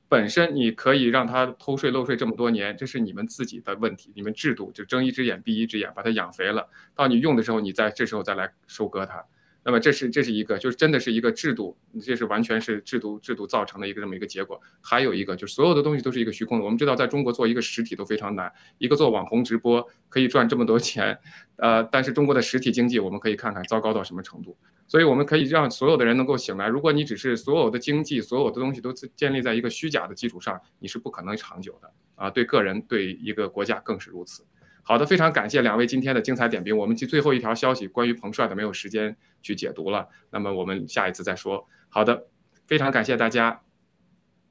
[0.08, 6.70] 本身你可以让他偷税漏税这么多年，这是你们自己的问题，你们制度就睁一只眼闭一只眼，把他养肥了。
[6.94, 9.24] 到你用的时候，你在这时候再来收割他。
[9.66, 14.60] 那么这是这是一个，就是真的是一个制度，这是完全是制度制度造成的一个这么一个结果。
[14.82, 16.66] 还有一个就是所有的东西都是一个虚空的。
[16.66, 21.18] 我们知道，在中国做一个实体都非常难，一个做网红直播可以赚这么多钱，
[21.56, 24.58] 呃，但是中国的实体经济我们可以看看糟糕到什么程度。
[24.86, 26.68] 所以我们可以让所有的人能够醒来。
[26.68, 32.30] 如果你只是所有的经济所有的东西都建立在一个虚假的基础上，你是不可能长久的啊！
[32.30, 34.44] 对个人对一个国家更是如此。
[34.84, 36.78] 好的，非常感谢两位今天的精彩点评。
[36.78, 41.68] 我们最后一条消息，关于彭帅的没有时间去解读了，那么我们下一次再说。
[41.88, 42.28] 好的，
[42.68, 43.62] 非常感谢大家，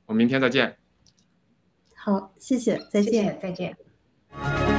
[0.07, 0.79] 我们明天再见。
[1.95, 4.72] 好，谢谢，再见，再见。